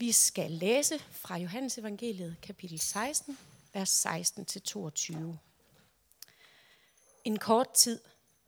Vi 0.00 0.12
skal 0.12 0.50
læse 0.50 0.98
fra 0.98 1.36
Johannes 1.36 1.78
evangeliet, 1.78 2.36
kapitel 2.42 2.78
16, 2.78 3.38
vers 3.72 4.06
16-22. 4.06 5.16
En 7.24 7.38
kort 7.38 7.72
tid, 7.74 8.00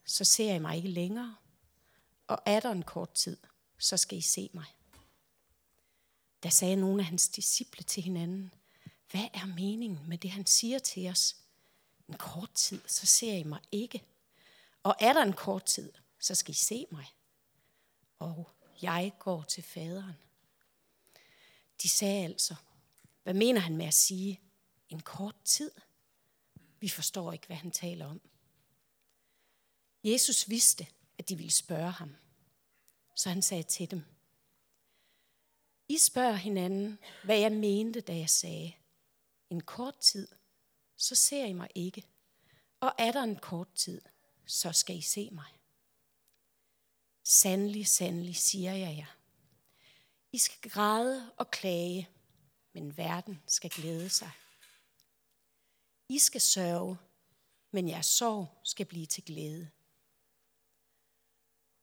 så 0.05 0.23
ser 0.23 0.53
I 0.53 0.59
mig 0.59 0.77
ikke 0.77 0.89
længere, 0.89 1.35
og 2.27 2.37
er 2.45 2.59
der 2.59 2.71
en 2.71 2.83
kort 2.83 3.13
tid, 3.13 3.37
så 3.77 3.97
skal 3.97 4.17
I 4.17 4.21
se 4.21 4.49
mig. 4.53 4.65
Da 6.43 6.49
sagde 6.49 6.75
nogle 6.75 7.01
af 7.01 7.05
hans 7.05 7.29
disciple 7.29 7.83
til 7.83 8.03
hinanden, 8.03 8.53
hvad 9.11 9.27
er 9.33 9.45
meningen 9.45 9.99
med 10.07 10.17
det, 10.17 10.31
han 10.31 10.45
siger 10.45 10.79
til 10.79 11.09
os? 11.09 11.35
En 12.07 12.17
kort 12.17 12.51
tid, 12.53 12.81
så 12.87 13.05
ser 13.05 13.33
I 13.33 13.43
mig 13.43 13.59
ikke. 13.71 14.03
Og 14.83 14.95
er 14.99 15.13
der 15.13 15.23
en 15.23 15.33
kort 15.33 15.65
tid, 15.65 15.91
så 16.19 16.35
skal 16.35 16.51
I 16.51 16.57
se 16.57 16.85
mig. 16.91 17.05
Og 18.19 18.49
jeg 18.81 19.13
går 19.19 19.43
til 19.43 19.63
faderen. 19.63 20.15
De 21.81 21.89
sagde 21.89 22.25
altså, 22.25 22.55
hvad 23.23 23.33
mener 23.33 23.61
han 23.61 23.77
med 23.77 23.85
at 23.85 23.93
sige 23.93 24.41
en 24.89 24.99
kort 24.99 25.35
tid? 25.43 25.71
Vi 26.79 26.89
forstår 26.89 27.33
ikke, 27.33 27.47
hvad 27.47 27.57
han 27.57 27.71
taler 27.71 28.05
om. 28.05 28.21
Jesus 30.03 30.49
vidste, 30.49 30.87
at 31.17 31.29
de 31.29 31.35
ville 31.35 31.51
spørge 31.51 31.91
ham. 31.91 32.15
Så 33.15 33.29
han 33.29 33.41
sagde 33.41 33.63
til 33.63 33.91
dem, 33.91 34.03
I 35.87 35.97
spørger 35.97 36.35
hinanden, 36.35 36.99
hvad 37.23 37.39
jeg 37.39 37.51
mente, 37.51 38.01
da 38.01 38.17
jeg 38.17 38.29
sagde, 38.29 38.73
en 39.49 39.61
kort 39.61 39.97
tid, 39.97 40.27
så 40.97 41.15
ser 41.15 41.45
I 41.45 41.53
mig 41.53 41.69
ikke. 41.75 42.05
Og 42.79 42.93
er 42.97 43.11
der 43.11 43.23
en 43.23 43.35
kort 43.35 43.73
tid, 43.75 44.01
så 44.45 44.71
skal 44.71 44.97
I 44.97 45.01
se 45.01 45.29
mig. 45.31 45.59
Sandelig, 47.23 47.87
sandelig, 47.87 48.35
siger 48.35 48.73
jeg 48.73 48.97
jer. 48.97 49.20
I 50.33 50.37
skal 50.37 50.71
græde 50.71 51.31
og 51.37 51.51
klage, 51.51 52.09
men 52.73 52.97
verden 52.97 53.43
skal 53.47 53.69
glæde 53.69 54.09
sig. 54.09 54.31
I 56.09 56.19
skal 56.19 56.41
sørge, 56.41 56.97
men 57.71 57.89
jeres 57.89 58.05
sorg 58.05 58.59
skal 58.63 58.85
blive 58.85 59.05
til 59.05 59.25
glæde. 59.25 59.69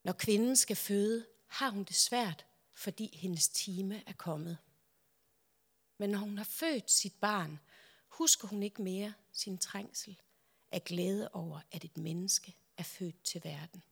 Når 0.04 0.12
kvinden 0.12 0.56
skal 0.56 0.76
føde, 0.76 1.26
har 1.46 1.70
hun 1.70 1.84
det 1.84 1.96
svært, 1.96 2.46
fordi 2.72 3.16
hendes 3.16 3.48
time 3.48 4.08
er 4.08 4.12
kommet. 4.12 4.58
Men 5.98 6.10
når 6.10 6.18
hun 6.18 6.38
har 6.38 6.44
født 6.44 6.90
sit 6.90 7.14
barn, 7.20 7.60
husker 8.08 8.48
hun 8.48 8.62
ikke 8.62 8.82
mere 8.82 9.14
sin 9.32 9.58
trængsel 9.58 10.20
af 10.70 10.84
glæde 10.84 11.30
over, 11.32 11.60
at 11.72 11.84
et 11.84 11.96
menneske 11.96 12.56
er 12.76 12.82
født 12.82 13.22
til 13.22 13.44
verden. 13.44 13.82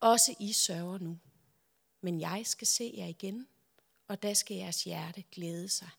Også 0.00 0.34
I 0.40 0.52
sørger 0.52 0.98
nu, 0.98 1.18
men 2.00 2.20
jeg 2.20 2.42
skal 2.46 2.66
se 2.66 2.94
jer 2.96 3.06
igen, 3.06 3.48
og 4.08 4.22
da 4.22 4.34
skal 4.34 4.56
jeres 4.56 4.84
hjerte 4.84 5.22
glæde 5.22 5.68
sig, 5.68 5.90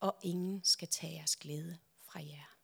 og 0.00 0.16
ingen 0.22 0.64
skal 0.64 0.88
tage 0.88 1.12
jeres 1.12 1.36
glæde 1.36 1.78
fra 2.02 2.20
jer. 2.20 2.56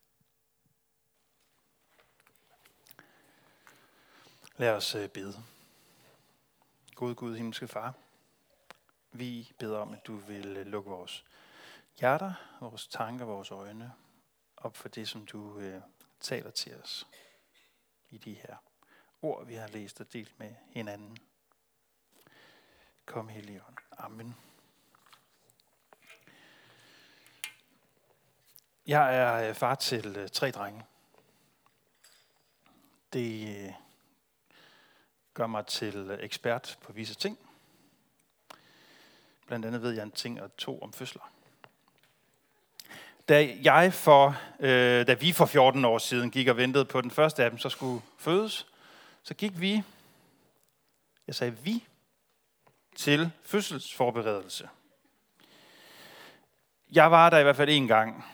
Lad 4.56 4.70
os 4.70 4.94
øh, 4.94 5.08
bede. 5.08 5.44
God 6.94 7.14
Gud, 7.14 7.36
himmelske 7.36 7.68
far, 7.68 7.94
vi 9.12 9.52
beder 9.58 9.78
om, 9.78 9.92
at 9.92 10.06
du 10.06 10.16
vil 10.16 10.56
øh, 10.56 10.66
lukke 10.66 10.90
vores 10.90 11.24
hjerter, 12.00 12.32
vores 12.60 12.86
tanker, 12.86 13.24
vores 13.24 13.50
øjne 13.50 13.92
op 14.56 14.76
for 14.76 14.88
det, 14.88 15.08
som 15.08 15.26
du 15.26 15.58
øh, 15.58 15.82
taler 16.20 16.50
til 16.50 16.74
os 16.74 17.06
i 18.10 18.18
de 18.18 18.34
her 18.34 18.56
ord, 19.22 19.46
vi 19.46 19.54
har 19.54 19.68
læst 19.68 20.00
og 20.00 20.12
delt 20.12 20.38
med 20.38 20.54
hinanden. 20.70 21.18
Kom, 23.06 23.28
Helligånd. 23.28 23.76
Amen. 23.98 24.36
Jeg 28.86 29.16
er 29.16 29.48
øh, 29.48 29.54
far 29.54 29.74
til 29.74 30.16
øh, 30.16 30.28
tre 30.28 30.50
drenge. 30.50 30.84
Det 33.12 33.56
øh, 33.56 33.72
gør 35.34 35.46
mig 35.46 35.66
til 35.66 36.18
ekspert 36.20 36.78
på 36.82 36.92
visse 36.92 37.14
ting. 37.14 37.38
Blandt 39.46 39.66
andet 39.66 39.82
ved 39.82 39.90
jeg 39.90 40.02
en 40.02 40.10
ting 40.10 40.42
og 40.42 40.56
to 40.56 40.80
om 40.80 40.92
fødsler. 40.92 41.32
Da, 43.28 43.56
jeg 43.62 43.92
for, 43.94 44.36
øh, 44.60 45.06
da 45.06 45.14
vi 45.14 45.32
for 45.32 45.46
14 45.46 45.84
år 45.84 45.98
siden 45.98 46.30
gik 46.30 46.48
og 46.48 46.56
ventede 46.56 46.84
på 46.84 47.00
den 47.00 47.10
første 47.10 47.44
af 47.44 47.50
dem, 47.50 47.58
så 47.58 47.68
skulle 47.68 48.02
fødes, 48.18 48.66
så 49.22 49.34
gik 49.34 49.60
vi, 49.60 49.82
jeg 51.26 51.34
sagde 51.34 51.56
vi, 51.56 51.86
til 52.96 53.30
fødselsforberedelse. 53.42 54.68
Jeg 56.92 57.10
var 57.10 57.30
der 57.30 57.38
i 57.38 57.42
hvert 57.42 57.56
fald 57.56 57.68
en 57.70 57.86
gang, 57.86 58.24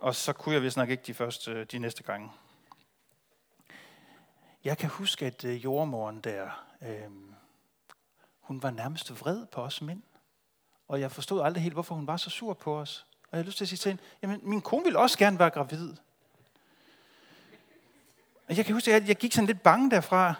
og 0.00 0.14
så 0.14 0.32
kunne 0.32 0.54
jeg 0.54 0.62
vist 0.62 0.76
nok 0.76 0.90
ikke 0.90 1.02
de, 1.06 1.14
første, 1.14 1.64
de 1.64 1.78
næste 1.78 2.02
gange. 2.02 2.30
Jeg 4.64 4.78
kan 4.78 4.88
huske, 4.88 5.26
at 5.26 5.44
øh, 5.44 5.64
jordmoren 5.64 6.20
der, 6.20 6.64
øh, 6.82 7.10
hun 8.40 8.62
var 8.62 8.70
nærmest 8.70 9.20
vred 9.20 9.46
på 9.46 9.62
os 9.62 9.82
mænd. 9.82 10.02
Og 10.88 11.00
jeg 11.00 11.12
forstod 11.12 11.42
aldrig 11.42 11.62
helt, 11.62 11.74
hvorfor 11.74 11.94
hun 11.94 12.06
var 12.06 12.16
så 12.16 12.30
sur 12.30 12.54
på 12.54 12.80
os. 12.80 13.06
Og 13.22 13.28
jeg 13.32 13.38
har 13.38 13.46
lyst 13.46 13.56
til 13.56 13.64
at 13.64 13.68
sige 13.68 13.76
til 13.76 13.90
hende, 13.90 14.02
jamen 14.22 14.40
min 14.42 14.60
kone 14.60 14.84
ville 14.84 14.98
også 14.98 15.18
gerne 15.18 15.38
være 15.38 15.50
gravid. 15.50 15.96
Og 18.48 18.56
jeg 18.56 18.64
kan 18.64 18.74
huske, 18.74 18.94
at 18.94 19.08
jeg 19.08 19.16
gik 19.16 19.32
sådan 19.32 19.46
lidt 19.46 19.62
bange 19.62 19.90
derfra. 19.90 20.34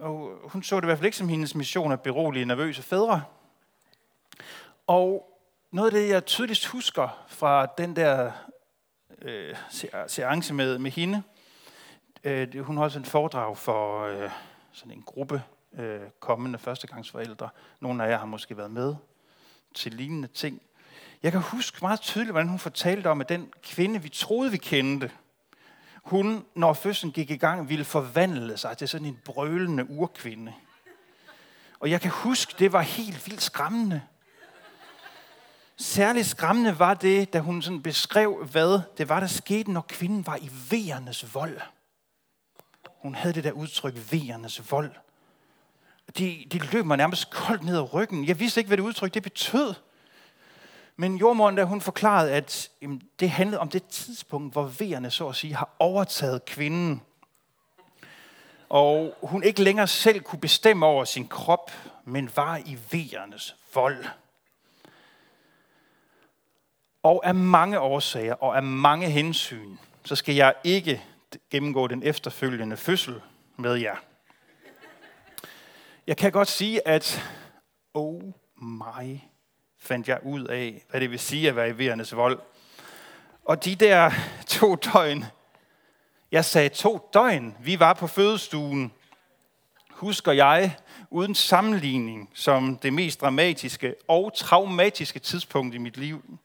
Og 0.00 0.40
hun 0.44 0.62
så 0.62 0.76
det 0.76 0.82
i 0.82 0.86
hvert 0.86 0.98
fald 0.98 1.06
ikke 1.06 1.16
som 1.16 1.28
hendes 1.28 1.54
mission 1.54 1.92
at 1.92 2.00
berolige 2.00 2.44
nervøse 2.44 2.82
fædre. 2.82 3.22
Og 4.86 5.38
noget 5.70 5.94
af 5.94 6.00
det, 6.00 6.08
jeg 6.08 6.26
tydeligst 6.26 6.66
husker 6.66 7.24
fra 7.28 7.66
den 7.66 7.96
der 7.96 8.32
øh, 9.22 9.56
seance 10.06 10.54
med, 10.54 10.78
med 10.78 10.90
hende, 10.90 11.22
øh, 12.24 12.58
hun 12.58 12.76
holdt 12.76 12.96
en 12.96 13.04
foredrag 13.04 13.56
for 13.56 14.04
øh, 14.04 14.30
sådan 14.72 14.92
en 14.92 15.02
gruppe 15.02 15.42
øh, 15.78 16.00
kommende 16.20 16.58
førstegangsforældre. 16.58 17.48
Nogle 17.80 18.04
af 18.04 18.10
jer 18.10 18.18
har 18.18 18.26
måske 18.26 18.56
været 18.56 18.70
med 18.70 18.94
til 19.74 19.94
lignende 19.94 20.28
ting. 20.28 20.62
Jeg 21.22 21.32
kan 21.32 21.40
huske 21.40 21.78
meget 21.82 22.00
tydeligt, 22.00 22.32
hvordan 22.32 22.48
hun 22.48 22.58
fortalte 22.58 23.06
om, 23.06 23.20
at 23.20 23.28
den 23.28 23.52
kvinde, 23.62 24.02
vi 24.02 24.08
troede, 24.08 24.50
vi 24.50 24.56
kendte, 24.56 25.10
hun, 26.10 26.44
når 26.54 26.72
fødslen 26.72 27.12
gik 27.12 27.30
i 27.30 27.36
gang, 27.36 27.68
ville 27.68 27.84
forvandle 27.84 28.56
sig 28.56 28.78
til 28.78 28.88
sådan 28.88 29.06
en 29.06 29.18
brølende 29.24 29.90
urkvinde. 29.90 30.54
Og 31.80 31.90
jeg 31.90 32.00
kan 32.00 32.10
huske, 32.10 32.54
det 32.58 32.72
var 32.72 32.80
helt 32.80 33.26
vildt 33.26 33.42
skræmmende. 33.42 34.02
Særligt 35.76 36.26
skræmmende 36.26 36.78
var 36.78 36.94
det, 36.94 37.32
da 37.32 37.38
hun 37.38 37.62
sådan 37.62 37.82
beskrev, 37.82 38.44
hvad 38.50 38.80
det 38.98 39.08
var, 39.08 39.20
der 39.20 39.26
skete, 39.26 39.72
når 39.72 39.84
kvinden 39.88 40.26
var 40.26 40.36
i 40.36 40.50
vejernes 40.70 41.34
vold. 41.34 41.60
Hun 43.02 43.14
havde 43.14 43.34
det 43.34 43.44
der 43.44 43.52
udtryk, 43.52 43.94
vejernes 44.10 44.70
vold. 44.70 44.90
Det, 46.18 46.52
de 46.52 46.58
løb 46.58 46.84
mig 46.84 46.96
nærmest 46.96 47.30
koldt 47.30 47.64
ned 47.64 47.76
ad 47.76 47.94
ryggen. 47.94 48.24
Jeg 48.24 48.40
vidste 48.40 48.60
ikke, 48.60 48.68
hvad 48.68 48.76
det 48.76 48.82
udtryk 48.82 49.14
det 49.14 49.22
betød. 49.22 49.74
Men 51.00 51.16
jordmoren, 51.16 51.56
der 51.56 51.64
hun 51.64 51.80
forklarede, 51.80 52.32
at 52.32 52.70
jamen, 52.82 53.02
det 53.20 53.30
handlede 53.30 53.60
om 53.60 53.68
det 53.68 53.84
tidspunkt, 53.84 54.52
hvor 54.52 54.62
vejerne 54.62 55.10
så 55.10 55.28
at 55.28 55.36
sige 55.36 55.54
har 55.54 55.70
overtaget 55.78 56.44
kvinden. 56.44 57.02
Og 58.68 59.14
hun 59.22 59.42
ikke 59.42 59.62
længere 59.62 59.86
selv 59.86 60.20
kunne 60.20 60.40
bestemme 60.40 60.86
over 60.86 61.04
sin 61.04 61.28
krop, 61.28 61.70
men 62.04 62.30
var 62.36 62.56
i 62.56 62.78
vejernes 62.90 63.56
vold. 63.74 64.04
Og 67.02 67.26
af 67.26 67.34
mange 67.34 67.80
årsager 67.80 68.34
og 68.34 68.56
af 68.56 68.62
mange 68.62 69.10
hensyn, 69.10 69.76
så 70.04 70.16
skal 70.16 70.34
jeg 70.34 70.54
ikke 70.64 71.04
gennemgå 71.50 71.86
den 71.86 72.02
efterfølgende 72.02 72.76
fødsel 72.76 73.22
med 73.56 73.74
jer. 73.74 73.96
Jeg 76.06 76.16
kan 76.16 76.32
godt 76.32 76.48
sige, 76.48 76.88
at 76.88 77.22
oh 77.94 78.22
my 78.56 79.20
fandt 79.80 80.08
jeg 80.08 80.18
ud 80.22 80.44
af, 80.44 80.84
hvad 80.90 81.00
det 81.00 81.10
vil 81.10 81.18
sige 81.18 81.48
at 81.48 81.56
være 81.56 81.68
i 81.68 81.78
vejernes 81.78 82.16
vold. 82.16 82.40
Og 83.44 83.64
de 83.64 83.74
der 83.74 84.10
to 84.46 84.74
døgn, 84.74 85.24
jeg 86.32 86.44
sagde 86.44 86.68
to 86.68 87.10
døgn, 87.14 87.56
vi 87.60 87.78
var 87.78 87.92
på 87.92 88.06
fødestuen, 88.06 88.92
husker 89.90 90.32
jeg 90.32 90.76
uden 91.10 91.34
sammenligning 91.34 92.30
som 92.34 92.76
det 92.76 92.92
mest 92.92 93.20
dramatiske 93.20 93.94
og 94.08 94.32
traumatiske 94.36 95.18
tidspunkt 95.18 95.74
i 95.74 95.78
mit 95.78 95.96
liv. 95.96 96.38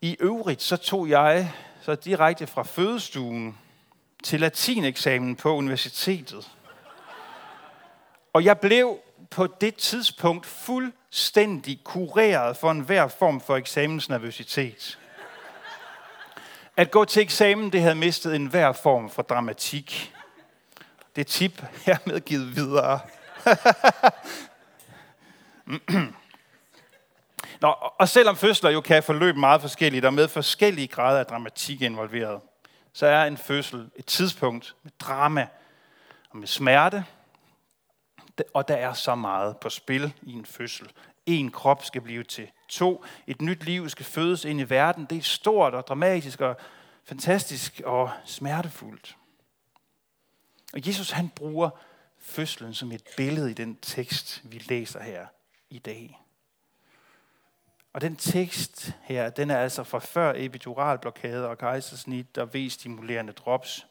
I 0.00 0.16
øvrigt 0.20 0.62
så 0.62 0.76
tog 0.76 1.08
jeg 1.08 1.52
så 1.80 1.94
direkte 1.94 2.46
fra 2.46 2.62
fødestuen 2.62 3.58
til 4.22 4.40
latineksamen 4.40 5.36
på 5.36 5.54
universitetet. 5.56 6.50
Og 8.32 8.44
jeg 8.44 8.58
blev 8.58 8.98
på 9.30 9.46
det 9.46 9.74
tidspunkt 9.74 10.46
fuldstændig 10.46 11.80
kureret 11.84 12.56
for 12.56 12.70
enhver 12.70 13.08
form 13.08 13.40
for 13.40 13.56
eksamensnervøsitet. 13.56 14.98
At 16.76 16.90
gå 16.90 17.04
til 17.04 17.22
eksamen, 17.22 17.72
det 17.72 17.82
havde 17.82 17.94
mistet 17.94 18.34
enhver 18.34 18.72
form 18.72 19.10
for 19.10 19.22
dramatik. 19.22 20.14
Det 21.16 21.26
tip 21.26 21.62
er 21.86 21.96
medgivet 22.06 22.56
videre. 22.56 23.00
Nå, 27.60 27.68
og 27.98 28.08
selvom 28.08 28.36
fødsler 28.36 28.70
jo 28.70 28.80
kan 28.80 29.02
forløbe 29.02 29.38
meget 29.38 29.60
forskelligt 29.60 30.04
og 30.04 30.14
med 30.14 30.28
forskellige 30.28 30.88
grader 30.88 31.18
af 31.18 31.26
dramatik 31.26 31.82
involveret, 31.82 32.40
så 32.92 33.06
er 33.06 33.24
en 33.24 33.36
fødsel 33.36 33.90
et 33.96 34.06
tidspunkt 34.06 34.74
med 34.82 34.92
drama 35.00 35.46
og 36.30 36.36
med 36.36 36.46
smerte, 36.46 37.04
og 38.54 38.68
der 38.68 38.74
er 38.74 38.92
så 38.92 39.14
meget 39.14 39.56
på 39.56 39.70
spil 39.70 40.12
i 40.22 40.32
en 40.32 40.46
fødsel. 40.46 40.92
En 41.26 41.50
krop 41.50 41.84
skal 41.84 42.00
blive 42.00 42.22
til 42.22 42.50
to. 42.68 43.04
Et 43.26 43.42
nyt 43.42 43.64
liv 43.64 43.88
skal 43.88 44.06
fødes 44.06 44.44
ind 44.44 44.60
i 44.60 44.70
verden. 44.70 45.06
Det 45.10 45.18
er 45.18 45.22
stort 45.22 45.74
og 45.74 45.86
dramatisk 45.86 46.40
og 46.40 46.56
fantastisk 47.04 47.80
og 47.84 48.10
smertefuldt. 48.24 49.16
Og 50.72 50.88
Jesus 50.88 51.10
han 51.10 51.28
bruger 51.28 51.70
fødslen 52.18 52.74
som 52.74 52.92
et 52.92 53.02
billede 53.16 53.50
i 53.50 53.54
den 53.54 53.76
tekst, 53.76 54.42
vi 54.44 54.58
læser 54.68 55.02
her 55.02 55.26
i 55.70 55.78
dag. 55.78 56.20
Og 57.92 58.00
den 58.00 58.16
tekst 58.16 58.94
her, 59.02 59.30
den 59.30 59.50
er 59.50 59.58
altså 59.58 59.84
fra 59.84 59.98
før 59.98 60.32
epiduralblokade 60.36 61.48
og 61.48 61.58
kejsersnit 61.58 62.38
og 62.38 62.54
V-stimulerende 62.54 63.32
drops. 63.32 63.86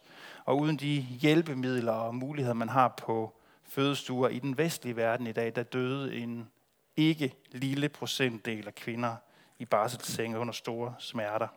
Og 0.46 0.60
uden 0.60 0.78
de 0.78 1.02
hjælpemidler 1.02 1.92
og 1.92 2.16
muligheder, 2.16 2.54
man 2.54 2.70
har 2.70 2.88
på 2.88 3.34
fødestuer 3.76 4.30
i 4.30 4.40
den 4.40 4.58
vestlige 4.58 4.96
verden 4.96 5.28
i 5.28 5.32
dag, 5.32 5.56
der 5.56 5.64
døde 5.64 6.16
en 6.16 6.50
ikke 6.98 7.34
lille 7.52 7.90
procentdel 7.90 8.68
af 8.68 8.76
kvinder 8.76 9.16
i 9.60 9.66
barselssenge 9.66 10.40
under 10.40 10.54
store 10.54 10.96
smerter. 11.00 11.48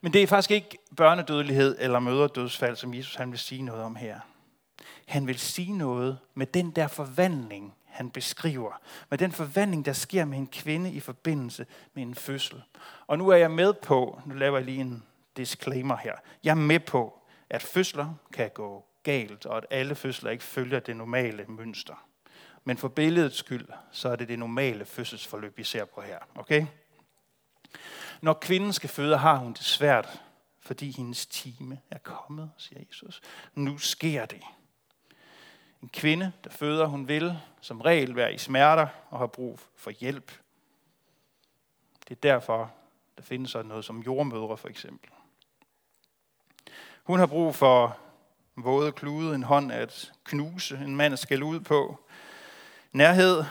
Men 0.00 0.12
det 0.12 0.22
er 0.22 0.26
faktisk 0.26 0.50
ikke 0.50 0.78
børnedødelighed 0.96 1.76
eller 1.78 1.98
møderdødsfald, 1.98 2.76
som 2.76 2.94
Jesus 2.94 3.14
han 3.14 3.30
vil 3.30 3.38
sige 3.38 3.62
noget 3.62 3.82
om 3.82 3.96
her. 3.96 4.20
Han 5.06 5.26
vil 5.26 5.38
sige 5.38 5.72
noget 5.72 6.18
med 6.34 6.46
den 6.46 6.70
der 6.70 6.88
forvandling, 6.88 7.74
han 7.84 8.10
beskriver. 8.10 8.80
Med 9.10 9.18
den 9.18 9.32
forvandling, 9.32 9.84
der 9.84 9.92
sker 9.92 10.24
med 10.24 10.38
en 10.38 10.46
kvinde 10.46 10.92
i 10.92 11.00
forbindelse 11.00 11.66
med 11.94 12.02
en 12.02 12.14
fødsel. 12.14 12.62
Og 13.06 13.18
nu 13.18 13.28
er 13.28 13.36
jeg 13.36 13.50
med 13.50 13.72
på, 13.72 14.20
nu 14.26 14.34
laver 14.34 14.58
jeg 14.58 14.64
lige 14.64 14.80
en 14.80 15.02
disclaimer 15.36 15.96
her. 15.96 16.14
Jeg 16.44 16.50
er 16.50 16.54
med 16.54 16.80
på, 16.80 17.18
at 17.50 17.62
fødsler 17.62 18.14
kan 18.32 18.50
gå 18.54 18.85
galt, 19.06 19.46
og 19.46 19.56
at 19.56 19.66
alle 19.70 19.94
fødsler 19.94 20.30
ikke 20.30 20.44
følger 20.44 20.80
det 20.80 20.96
normale 20.96 21.44
mønster. 21.48 22.06
Men 22.64 22.76
for 22.76 22.88
billedets 22.88 23.36
skyld, 23.36 23.68
så 23.92 24.08
er 24.08 24.16
det 24.16 24.28
det 24.28 24.38
normale 24.38 24.84
fødselsforløb, 24.84 25.58
vi 25.58 25.64
ser 25.64 25.84
på 25.84 26.00
her. 26.00 26.18
Okay? 26.34 26.66
Når 28.20 28.32
kvinden 28.32 28.72
skal 28.72 28.88
føde, 28.90 29.16
har 29.16 29.36
hun 29.36 29.52
det 29.52 29.62
svært, 29.62 30.22
fordi 30.60 30.90
hendes 30.90 31.26
time 31.26 31.80
er 31.90 31.98
kommet, 31.98 32.50
siger 32.56 32.80
Jesus. 32.88 33.20
Nu 33.54 33.78
sker 33.78 34.26
det. 34.26 34.42
En 35.82 35.88
kvinde, 35.88 36.32
der 36.44 36.50
føder, 36.50 36.86
hun 36.86 37.08
vil 37.08 37.38
som 37.60 37.80
regel 37.80 38.16
være 38.16 38.34
i 38.34 38.38
smerter 38.38 38.86
og 39.10 39.18
har 39.18 39.26
brug 39.26 39.60
for 39.76 39.90
hjælp. 39.90 40.32
Det 42.08 42.10
er 42.10 42.20
derfor, 42.20 42.74
der 43.16 43.22
findes 43.22 43.50
sådan 43.50 43.66
noget 43.66 43.84
som 43.84 44.00
jordmødre 44.00 44.56
for 44.56 44.68
eksempel. 44.68 45.10
Hun 47.04 47.18
har 47.18 47.26
brug 47.26 47.54
for 47.54 47.98
våde 48.56 48.92
klude, 48.92 49.34
en 49.34 49.42
hånd 49.42 49.72
at 49.72 50.12
knuse, 50.24 50.76
en 50.76 50.96
mand 50.96 51.12
at 51.12 51.18
skælde 51.18 51.44
ud 51.44 51.60
på, 51.60 52.00
nærhed, 52.92 53.44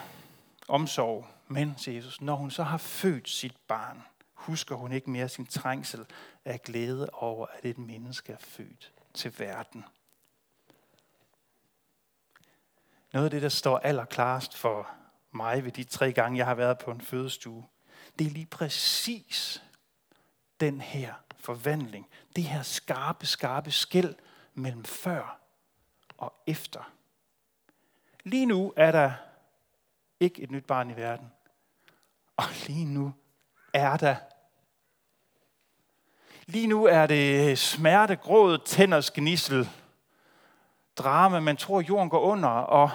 omsorg. 0.68 1.28
Men, 1.48 1.74
siger 1.78 1.96
Jesus, 1.96 2.22
når 2.22 2.36
hun 2.36 2.52
så 2.52 2.64
har 2.64 2.78
født 2.78 3.30
sit 3.30 3.56
barn, 3.68 4.04
husker 4.34 4.76
hun 4.76 4.92
ikke 4.92 5.10
mere 5.10 5.30
sin 5.30 5.46
trængsel 5.46 6.06
af 6.46 6.62
glæde 6.62 7.10
over, 7.14 7.48
at 7.58 7.66
et 7.66 7.78
menneske 7.78 8.34
er 8.34 8.38
født 8.40 8.92
til 9.14 9.40
verden. 9.40 9.86
Noget 13.14 13.26
af 13.26 13.32
det, 13.32 13.42
der 13.42 13.50
står 13.50 13.78
allerklarest 13.78 14.58
for 14.58 14.90
mig 15.32 15.66
ved 15.66 15.72
de 15.72 15.84
tre 15.84 16.14
gange, 16.14 16.38
jeg 16.38 16.46
har 16.46 16.56
været 16.56 16.78
på 16.78 16.92
en 16.92 17.02
fødestue, 17.02 17.66
det 18.20 18.28
er 18.28 18.32
lige 18.32 18.46
præcis 18.46 19.64
den 20.60 20.82
her 20.82 21.14
forvandling. 21.38 22.08
Det 22.36 22.44
her 22.44 22.62
skarpe, 22.62 23.26
skarpe 23.26 23.72
skæld 23.72 24.16
mellem 24.56 24.86
før 24.86 25.40
og 26.18 26.34
efter. 26.48 26.92
Lige 28.24 28.46
nu 28.46 28.74
er 28.76 28.92
der 28.92 29.14
ikke 30.20 30.42
et 30.42 30.52
nyt 30.52 30.66
barn 30.66 30.90
i 30.90 30.96
verden. 30.96 31.32
Og 32.38 32.46
lige 32.68 32.86
nu 32.86 33.14
er 33.74 33.98
der. 33.98 34.16
Lige 36.46 36.68
nu 36.68 36.86
er 36.86 37.08
det 37.08 37.60
smerte, 37.60 38.16
gråd, 38.16 38.58
tænders 38.58 39.12
gnissel, 39.12 39.70
drama, 40.98 41.40
man 41.40 41.58
tror 41.58 41.82
jorden 41.82 42.10
går 42.10 42.20
under, 42.20 42.50
og 42.50 42.90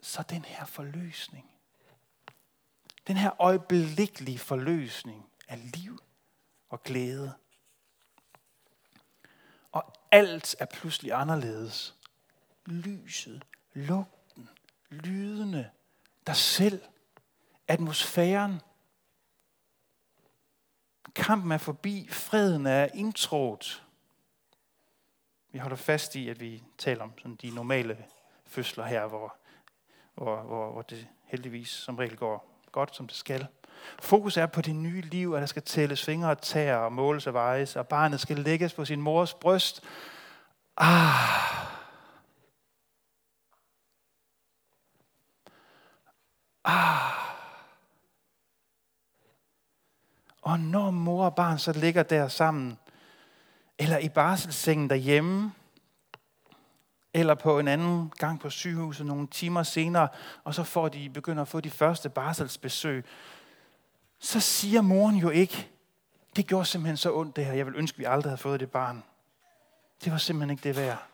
så 0.00 0.22
den 0.22 0.44
her 0.44 0.64
forløsning. 0.64 1.50
Den 3.06 3.16
her 3.16 3.30
øjeblikkelige 3.38 4.38
forløsning 4.38 5.30
af 5.48 5.72
liv 5.76 5.98
og 6.68 6.82
glæde. 6.82 7.34
Og 9.72 9.92
alt 10.10 10.56
er 10.58 10.64
pludselig 10.64 11.12
anderledes. 11.12 11.94
Lyset, 12.66 13.44
lugten, 13.72 14.48
lydene, 14.90 15.70
dig 16.26 16.36
selv, 16.36 16.82
atmosfæren. 17.68 18.60
Kampen 21.14 21.52
er 21.52 21.58
forbi, 21.58 22.08
freden 22.10 22.66
er 22.66 22.88
indtrådt. 22.94 23.86
Vi 25.50 25.58
holder 25.58 25.76
fast 25.76 26.14
i, 26.14 26.28
at 26.28 26.40
vi 26.40 26.62
taler 26.78 27.02
om 27.04 27.18
sådan 27.18 27.36
de 27.36 27.50
normale 27.50 28.06
fødsler 28.46 28.86
her, 28.86 29.06
hvor 29.06 29.36
hvor, 30.14 30.42
hvor, 30.42 30.72
hvor 30.72 30.82
det 30.82 31.08
heldigvis 31.24 31.68
som 31.68 31.96
regel 31.96 32.16
går 32.16 32.62
godt, 32.72 32.96
som 32.96 33.06
det 33.06 33.16
skal. 33.16 33.46
Fokus 34.00 34.36
er 34.36 34.46
på 34.46 34.60
det 34.60 34.74
nye 34.74 35.00
liv, 35.00 35.32
at 35.34 35.40
der 35.40 35.46
skal 35.46 35.62
tælles 35.62 36.04
fingre 36.04 36.30
og 36.30 36.42
tæer 36.42 36.76
og 36.76 36.92
måles 36.92 37.26
og 37.26 37.34
vejes, 37.34 37.76
og 37.76 37.88
barnet 37.88 38.20
skal 38.20 38.38
lægges 38.38 38.72
på 38.72 38.84
sin 38.84 39.00
mors 39.00 39.34
bryst. 39.34 39.82
Ah. 40.76 41.72
Ah. 46.64 47.12
Og 50.42 50.60
når 50.60 50.90
mor 50.90 51.24
og 51.24 51.34
barn 51.34 51.58
så 51.58 51.72
ligger 51.72 52.02
der 52.02 52.28
sammen, 52.28 52.78
eller 53.78 53.98
i 53.98 54.08
barselssengen 54.08 54.90
derhjemme, 54.90 55.52
eller 57.14 57.34
på 57.34 57.58
en 57.58 57.68
anden 57.68 58.12
gang 58.18 58.40
på 58.40 58.50
sygehuset 58.50 59.06
nogle 59.06 59.26
timer 59.26 59.62
senere, 59.62 60.08
og 60.44 60.54
så 60.54 60.64
får 60.64 60.88
de, 60.88 61.10
begynder 61.10 61.42
at 61.42 61.48
få 61.48 61.60
de 61.60 61.70
første 61.70 62.08
barselsbesøg, 62.08 63.04
så 64.22 64.40
siger 64.40 64.80
moren 64.80 65.16
jo 65.16 65.30
ikke, 65.30 65.68
det 66.36 66.46
gjorde 66.46 66.64
simpelthen 66.64 66.96
så 66.96 67.14
ondt 67.14 67.36
det 67.36 67.46
her, 67.46 67.52
jeg 67.52 67.66
vil 67.66 67.76
ønske, 67.76 67.98
vi 67.98 68.04
aldrig 68.04 68.30
havde 68.30 68.42
fået 68.42 68.60
det 68.60 68.70
barn. 68.70 69.04
Det 70.04 70.12
var 70.12 70.18
simpelthen 70.18 70.50
ikke 70.50 70.68
det 70.68 70.76
værd. 70.76 71.06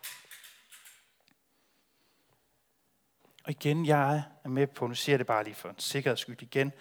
Og 3.45 3.51
igen, 3.51 3.87
jeg 3.87 4.23
er 4.45 4.49
med 4.49 4.67
på, 4.67 4.87
nu 4.87 4.95
siger 4.95 5.15
jeg 5.15 5.19
det 5.19 5.27
bare 5.27 5.45
lige 5.45 5.55
for 5.55 5.69
en 5.69 5.79
sikkerheds 5.79 6.21
skyld 6.21 6.43
igen, 6.43 6.73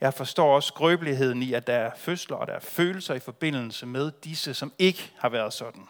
jeg 0.00 0.14
forstår 0.14 0.54
også 0.54 0.66
skrøbeligheden 0.66 1.42
i, 1.42 1.52
at 1.52 1.66
der 1.66 1.74
er 1.74 1.94
fødsler 1.96 2.36
og 2.36 2.46
der 2.46 2.52
er 2.52 2.60
følelser 2.60 3.14
i 3.14 3.20
forbindelse 3.20 3.86
med 3.86 4.12
disse, 4.24 4.54
som 4.54 4.72
ikke 4.78 5.12
har 5.18 5.28
været 5.28 5.52
sådan. 5.52 5.88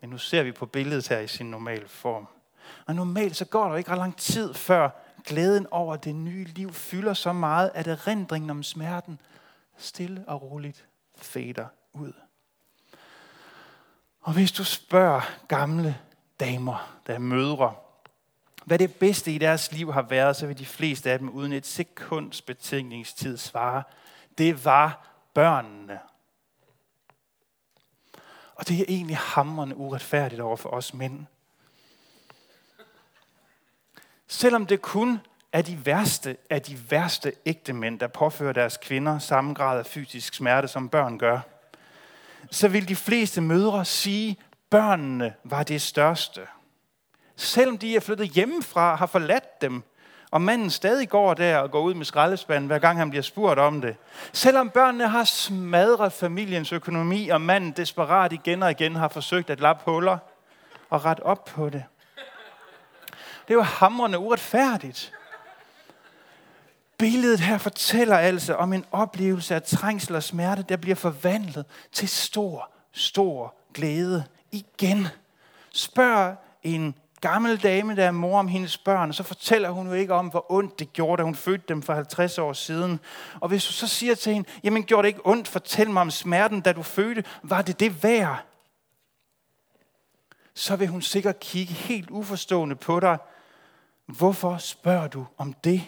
Men 0.00 0.10
nu 0.10 0.18
ser 0.18 0.42
vi 0.42 0.52
på 0.52 0.66
billedet 0.66 1.08
her 1.08 1.18
i 1.18 1.28
sin 1.28 1.50
normale 1.50 1.88
form. 1.88 2.28
Og 2.86 2.94
normalt 2.94 3.36
så 3.36 3.44
går 3.44 3.68
der 3.68 3.76
ikke 3.76 3.90
ret 3.90 3.98
lang 3.98 4.16
tid, 4.16 4.54
før 4.54 4.90
glæden 5.24 5.66
over 5.70 5.96
det 5.96 6.14
nye 6.14 6.44
liv 6.44 6.72
fylder 6.72 7.14
så 7.14 7.32
meget, 7.32 7.70
at 7.74 7.86
erindringen 7.86 8.50
om 8.50 8.62
smerten 8.62 9.20
stille 9.76 10.24
og 10.26 10.42
roligt 10.42 10.86
fader 11.16 11.66
ud. 11.92 12.12
Og 14.20 14.32
hvis 14.32 14.52
du 14.52 14.64
spørger 14.64 15.20
gamle 15.48 15.98
damer, 16.40 16.98
der 17.06 17.14
er 17.14 17.18
mødre, 17.18 17.74
hvad 18.64 18.78
det 18.78 18.94
bedste 18.94 19.32
i 19.32 19.38
deres 19.38 19.72
liv 19.72 19.92
har 19.92 20.02
været, 20.02 20.36
så 20.36 20.46
vil 20.46 20.58
de 20.58 20.66
fleste 20.66 21.10
af 21.10 21.18
dem 21.18 21.28
uden 21.28 21.52
et 21.52 21.66
sekunds 21.66 22.42
betænkningstid 22.42 23.36
svare, 23.36 23.82
det 24.38 24.64
var 24.64 25.08
børnene 25.34 25.98
og 28.60 28.68
det 28.68 28.80
er 28.80 28.84
egentlig 28.88 29.16
hammerende 29.16 29.76
uretfærdigt 29.76 30.40
over 30.40 30.56
for 30.56 30.68
os 30.68 30.94
mænd. 30.94 31.26
Selvom 34.32 34.66
det 34.66 34.82
kun 34.82 35.20
er 35.52 35.62
de 35.62 35.86
værste 35.86 36.36
af 36.50 36.62
de 36.62 36.90
værste 36.90 37.32
ægte 37.46 37.72
mænd, 37.72 38.00
der 38.00 38.06
påfører 38.06 38.52
deres 38.52 38.76
kvinder 38.76 39.18
samme 39.18 39.54
grad 39.54 39.78
af 39.78 39.86
fysisk 39.86 40.34
smerte, 40.34 40.68
som 40.68 40.88
børn 40.88 41.18
gør, 41.18 41.40
så 42.50 42.68
vil 42.68 42.88
de 42.88 42.96
fleste 42.96 43.40
mødre 43.40 43.84
sige, 43.84 44.30
at 44.30 44.46
børnene 44.70 45.34
var 45.44 45.62
det 45.62 45.82
største. 45.82 46.40
Selvom 47.36 47.78
de 47.78 47.96
er 47.96 48.00
flyttet 48.00 48.28
hjemmefra, 48.28 48.94
har 48.94 49.06
forladt 49.06 49.60
dem, 49.60 49.82
og 50.30 50.42
manden 50.42 50.70
stadig 50.70 51.08
går 51.08 51.34
der 51.34 51.58
og 51.58 51.70
går 51.70 51.80
ud 51.80 51.94
med 51.94 52.04
skraldespanden, 52.04 52.66
hver 52.66 52.78
gang 52.78 52.98
han 52.98 53.10
bliver 53.10 53.22
spurgt 53.22 53.60
om 53.60 53.80
det. 53.80 53.96
Selvom 54.32 54.70
børnene 54.70 55.08
har 55.08 55.24
smadret 55.24 56.12
familiens 56.12 56.72
økonomi, 56.72 57.28
og 57.28 57.40
manden 57.40 57.72
desperat 57.72 58.32
igen 58.32 58.62
og 58.62 58.70
igen 58.70 58.96
har 58.96 59.08
forsøgt 59.08 59.50
at 59.50 59.60
lappe 59.60 59.90
huller 59.90 60.18
og 60.90 61.04
rette 61.04 61.22
op 61.22 61.44
på 61.44 61.68
det. 61.68 61.84
Det 63.50 63.58
var 63.58 63.64
hamrende 63.64 64.18
uretfærdigt. 64.18 65.12
Billedet 66.98 67.40
her 67.40 67.58
fortæller 67.58 68.16
altså 68.16 68.54
om 68.54 68.72
en 68.72 68.84
oplevelse 68.92 69.54
af 69.54 69.62
trængsel 69.62 70.16
og 70.16 70.22
smerte, 70.22 70.62
der 70.62 70.76
bliver 70.76 70.94
forvandlet 70.94 71.64
til 71.92 72.08
stor, 72.08 72.70
stor 72.92 73.54
glæde 73.74 74.24
igen. 74.50 75.06
Spørg 75.72 76.36
en 76.62 76.94
gammel 77.20 77.62
dame, 77.62 77.96
der 77.96 78.04
er 78.04 78.10
mor 78.10 78.38
om 78.38 78.48
hendes 78.48 78.78
børn, 78.78 79.08
og 79.08 79.14
så 79.14 79.22
fortæller 79.22 79.70
hun 79.70 79.86
jo 79.86 79.92
ikke 79.92 80.14
om, 80.14 80.28
hvor 80.28 80.52
ondt 80.52 80.78
det 80.78 80.92
gjorde, 80.92 81.20
da 81.20 81.24
hun 81.24 81.34
fødte 81.34 81.64
dem 81.68 81.82
for 81.82 81.94
50 81.94 82.38
år 82.38 82.52
siden. 82.52 83.00
Og 83.40 83.48
hvis 83.48 83.64
du 83.64 83.72
så 83.72 83.86
siger 83.86 84.14
til 84.14 84.32
hende, 84.32 84.48
jamen 84.64 84.84
gjorde 84.84 85.02
det 85.02 85.08
ikke 85.08 85.26
ondt, 85.26 85.48
fortæl 85.48 85.90
mig 85.90 86.00
om 86.00 86.10
smerten, 86.10 86.60
da 86.60 86.72
du 86.72 86.82
fødte, 86.82 87.24
var 87.42 87.62
det 87.62 87.80
det 87.80 88.02
værd? 88.02 88.44
Så 90.54 90.76
vil 90.76 90.88
hun 90.88 91.02
sikkert 91.02 91.40
kigge 91.40 91.72
helt 91.72 92.10
uforstående 92.10 92.76
på 92.76 93.00
dig. 93.00 93.18
Hvorfor 94.16 94.56
spørger 94.56 95.08
du 95.08 95.26
om 95.38 95.52
det? 95.52 95.82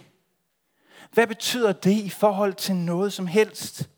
Hvad 1.12 1.26
betyder 1.26 1.72
det 1.72 1.94
i 1.94 2.10
forhold 2.10 2.54
til 2.54 2.76
noget 2.76 3.12
som 3.12 3.26
helst? 3.26 3.88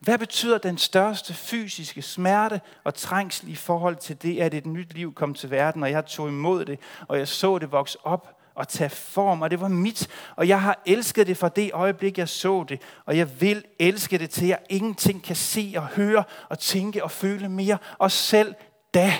Hvad 0.00 0.18
betyder 0.18 0.58
den 0.58 0.78
største 0.78 1.34
fysiske 1.34 2.02
smerte 2.02 2.60
og 2.84 2.94
trængsel 2.94 3.48
i 3.48 3.54
forhold 3.54 3.96
til 3.96 4.22
det, 4.22 4.40
at 4.40 4.54
et 4.54 4.66
nyt 4.66 4.94
liv 4.94 5.14
kom 5.14 5.34
til 5.34 5.50
verden, 5.50 5.82
og 5.82 5.90
jeg 5.90 6.06
tog 6.06 6.28
imod 6.28 6.64
det, 6.64 6.80
og 7.08 7.18
jeg 7.18 7.28
så 7.28 7.58
det 7.58 7.72
vokse 7.72 7.98
op 8.06 8.36
og 8.54 8.68
tage 8.68 8.90
form, 8.90 9.42
og 9.42 9.50
det 9.50 9.60
var 9.60 9.68
mit, 9.68 10.08
og 10.36 10.48
jeg 10.48 10.62
har 10.62 10.82
elsket 10.86 11.26
det 11.26 11.36
fra 11.36 11.48
det 11.48 11.70
øjeblik, 11.72 12.18
jeg 12.18 12.28
så 12.28 12.64
det, 12.68 12.82
og 13.06 13.16
jeg 13.16 13.40
vil 13.40 13.64
elske 13.78 14.18
det 14.18 14.30
til, 14.30 14.48
jeg 14.48 14.58
ingenting 14.68 15.22
kan 15.24 15.36
se 15.36 15.72
og 15.76 15.86
høre 15.86 16.24
og 16.48 16.58
tænke 16.58 17.04
og 17.04 17.10
føle 17.10 17.48
mere, 17.48 17.78
og 17.98 18.10
selv 18.10 18.54
da, 18.94 19.12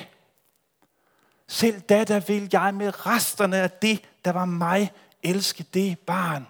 selv 1.51 1.81
da, 1.81 2.05
der 2.05 2.21
vil 2.21 2.49
jeg 2.53 2.75
med 2.75 3.07
resterne 3.07 3.57
af 3.57 3.71
det, 3.71 4.09
der 4.25 4.33
var 4.33 4.45
mig, 4.45 4.93
elske 5.23 5.63
det 5.75 5.99
barn. 5.99 6.47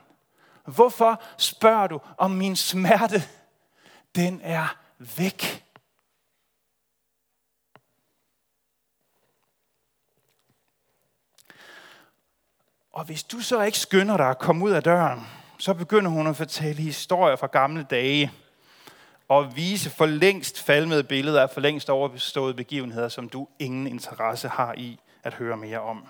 Hvorfor 0.65 1.23
spørger 1.39 1.87
du 1.87 2.01
om 2.17 2.31
min 2.31 2.57
smerte? 2.57 3.23
Den 4.15 4.41
er 4.43 4.77
væk. 4.99 5.65
Og 12.93 13.05
hvis 13.05 13.23
du 13.23 13.41
så 13.41 13.63
ikke 13.63 13.79
skynder 13.79 14.17
dig 14.17 14.31
at 14.31 14.39
komme 14.39 14.65
ud 14.65 14.71
af 14.71 14.83
døren, 14.83 15.27
så 15.59 15.75
begynder 15.75 16.11
hun 16.11 16.27
at 16.27 16.37
fortælle 16.37 16.83
historier 16.83 17.37
fra 17.37 17.47
gamle 17.47 17.83
dage 17.83 18.33
og 19.31 19.57
vise 19.57 19.91
for 19.91 20.07
længst 20.07 20.63
falmede 20.63 21.05
billeder 21.05 21.43
af 21.43 21.51
for 21.51 21.61
længst 21.61 21.91
overbeståede 21.91 22.55
begivenheder, 22.55 23.09
som 23.09 23.29
du 23.29 23.49
ingen 23.59 23.87
interesse 23.87 24.49
har 24.49 24.75
i 24.79 24.99
at 25.23 25.35
høre 25.35 25.57
mere 25.57 25.81
om. 25.81 26.07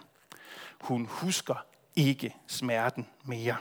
Hun 0.81 1.07
husker 1.11 1.65
ikke 1.97 2.37
smerten 2.47 3.07
mere. 3.25 3.57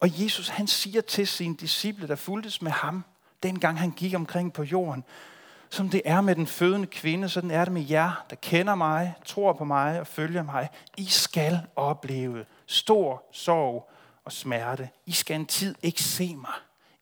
Og 0.00 0.22
Jesus 0.22 0.48
han 0.48 0.66
siger 0.66 1.00
til 1.00 1.26
sine 1.26 1.56
disciple, 1.56 2.08
der 2.08 2.16
fuldtes 2.16 2.62
med 2.62 2.70
ham, 2.70 3.04
dengang 3.42 3.78
han 3.78 3.90
gik 3.90 4.14
omkring 4.14 4.52
på 4.52 4.62
jorden, 4.62 5.04
som 5.70 5.88
det 5.88 6.02
er 6.04 6.20
med 6.20 6.34
den 6.34 6.46
fødende 6.46 6.86
kvinde, 6.86 7.28
sådan 7.28 7.50
er 7.50 7.64
det 7.64 7.72
med 7.72 7.86
jer, 7.90 8.24
der 8.30 8.36
kender 8.36 8.74
mig, 8.74 9.14
tror 9.24 9.52
på 9.52 9.64
mig 9.64 10.00
og 10.00 10.06
følger 10.06 10.42
mig. 10.42 10.68
I 10.96 11.04
skal 11.04 11.60
opleve 11.76 12.44
stor 12.66 13.22
sorg 13.32 13.90
og 14.24 14.32
smerte. 14.32 14.90
I 15.06 15.12
skal 15.12 15.36
en 15.36 15.46
tid 15.46 15.74
ikke 15.82 16.02
se 16.02 16.36
mig. 16.36 16.54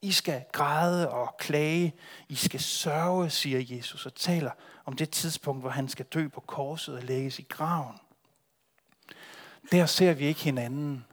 I 0.02 0.12
skal 0.12 0.44
græde 0.52 1.10
og 1.10 1.36
klage. 1.36 1.94
I 2.28 2.34
skal 2.34 2.60
sørge, 2.60 3.30
siger 3.30 3.76
Jesus, 3.76 4.06
og 4.06 4.14
taler 4.14 4.50
om 4.84 4.96
det 4.96 5.10
tidspunkt, 5.10 5.62
hvor 5.62 5.70
han 5.70 5.88
skal 5.88 6.06
dø 6.06 6.28
på 6.28 6.40
korset 6.40 6.94
og 6.94 7.02
lægges 7.02 7.38
i 7.38 7.46
graven. 7.48 7.96
Der 9.72 9.86
ser 9.86 10.14
vi 10.14 10.24
ikke 10.24 10.40
hinanden 10.40 11.04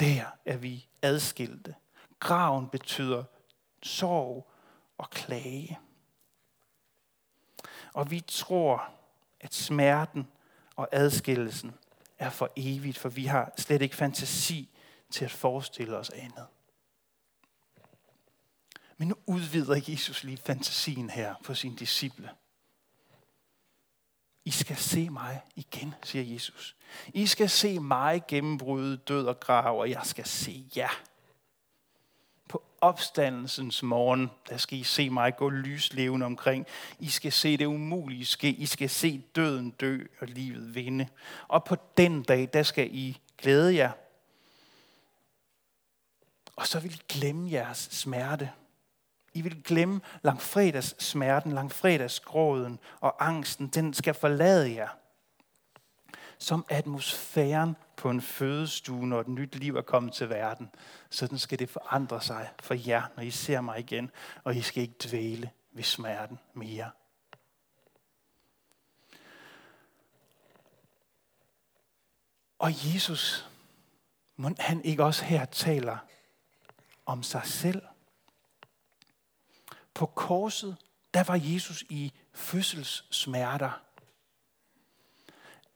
der 0.00 0.24
er 0.44 0.56
vi 0.56 0.88
adskilte. 1.02 1.74
Graven 2.18 2.68
betyder 2.68 3.24
sorg 3.82 4.50
og 4.98 5.10
klage. 5.10 5.78
Og 7.92 8.10
vi 8.10 8.20
tror, 8.20 8.90
at 9.40 9.54
smerten 9.54 10.28
og 10.76 10.88
adskillelsen 10.92 11.74
er 12.18 12.30
for 12.30 12.52
evigt, 12.56 12.98
for 12.98 13.08
vi 13.08 13.24
har 13.24 13.52
slet 13.58 13.82
ikke 13.82 13.96
fantasi 13.96 14.68
til 15.10 15.24
at 15.24 15.30
forestille 15.30 15.96
os 15.96 16.10
andet. 16.10 16.46
Men 18.96 19.08
nu 19.08 19.14
udvider 19.26 19.80
Jesus 19.88 20.24
lige 20.24 20.36
fantasien 20.36 21.10
her 21.10 21.34
på 21.44 21.54
sine 21.54 21.76
disciple. 21.76 22.30
I 24.44 24.50
skal 24.50 24.76
se 24.76 25.10
mig 25.10 25.42
igen, 25.56 25.94
siger 26.02 26.34
Jesus. 26.34 26.76
I 27.14 27.26
skal 27.26 27.50
se 27.50 27.80
mig 27.80 28.22
gennembryde 28.28 28.96
død 28.96 29.26
og 29.26 29.40
grav, 29.40 29.80
og 29.80 29.90
jeg 29.90 30.02
skal 30.04 30.26
se 30.26 30.64
jer. 30.76 31.02
På 32.48 32.62
opstandelsens 32.80 33.82
morgen, 33.82 34.30
der 34.48 34.56
skal 34.56 34.78
I 34.78 34.82
se 34.82 35.10
mig 35.10 35.36
gå 35.36 35.48
lyslevende 35.48 36.26
omkring. 36.26 36.66
I 36.98 37.08
skal 37.08 37.32
se 37.32 37.56
det 37.56 37.66
umulige 37.66 38.26
ske. 38.26 38.48
I 38.48 38.66
skal 38.66 38.90
se 38.90 39.24
døden 39.36 39.70
dø 39.70 39.98
og 40.20 40.26
livet 40.26 40.74
vinde. 40.74 41.08
Og 41.48 41.64
på 41.64 41.76
den 41.96 42.22
dag, 42.22 42.48
der 42.52 42.62
skal 42.62 42.88
I 42.92 43.20
glæde 43.38 43.74
jer. 43.74 43.90
Og 46.56 46.66
så 46.66 46.80
vil 46.80 46.94
I 46.94 47.00
glemme 47.08 47.50
jeres 47.50 47.88
smerte. 47.90 48.50
I 49.34 49.40
vil 49.40 49.62
glemme 49.62 50.00
langfredags 50.22 51.04
smerten, 51.04 51.52
langfredags 51.52 52.20
gråden 52.20 52.78
og 53.00 53.26
angsten. 53.26 53.66
Den 53.66 53.94
skal 53.94 54.14
forlade 54.14 54.74
jer. 54.74 54.88
Som 56.38 56.64
atmosfæren 56.68 57.76
på 57.98 58.10
en 58.10 58.20
fødestue, 58.20 59.06
når 59.06 59.20
et 59.20 59.28
nyt 59.28 59.54
liv 59.54 59.76
er 59.76 59.82
kommet 59.82 60.12
til 60.12 60.28
verden. 60.28 60.70
Sådan 61.10 61.38
skal 61.38 61.58
det 61.58 61.70
forandre 61.70 62.20
sig 62.20 62.50
for 62.60 62.74
jer, 62.74 63.02
når 63.16 63.22
I 63.22 63.30
ser 63.30 63.60
mig 63.60 63.78
igen, 63.78 64.10
og 64.44 64.56
I 64.56 64.62
skal 64.62 64.82
ikke 64.82 65.08
dvæle 65.08 65.50
ved 65.72 65.82
smerten 65.82 66.38
mere. 66.54 66.90
Og 72.58 72.94
Jesus, 72.94 73.48
må 74.36 74.50
han 74.58 74.84
ikke 74.84 75.04
også 75.04 75.24
her 75.24 75.44
taler 75.44 75.98
om 77.06 77.22
sig 77.22 77.42
selv? 77.44 77.82
På 79.94 80.06
korset, 80.06 80.76
der 81.14 81.24
var 81.24 81.40
Jesus 81.42 81.84
i 81.88 82.12
fødselssmerter. 82.32 83.70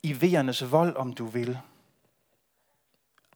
I 0.02 0.20
vejernes 0.20 0.70
vold, 0.70 0.96
om 0.96 1.12
du 1.12 1.26
vil. 1.26 1.58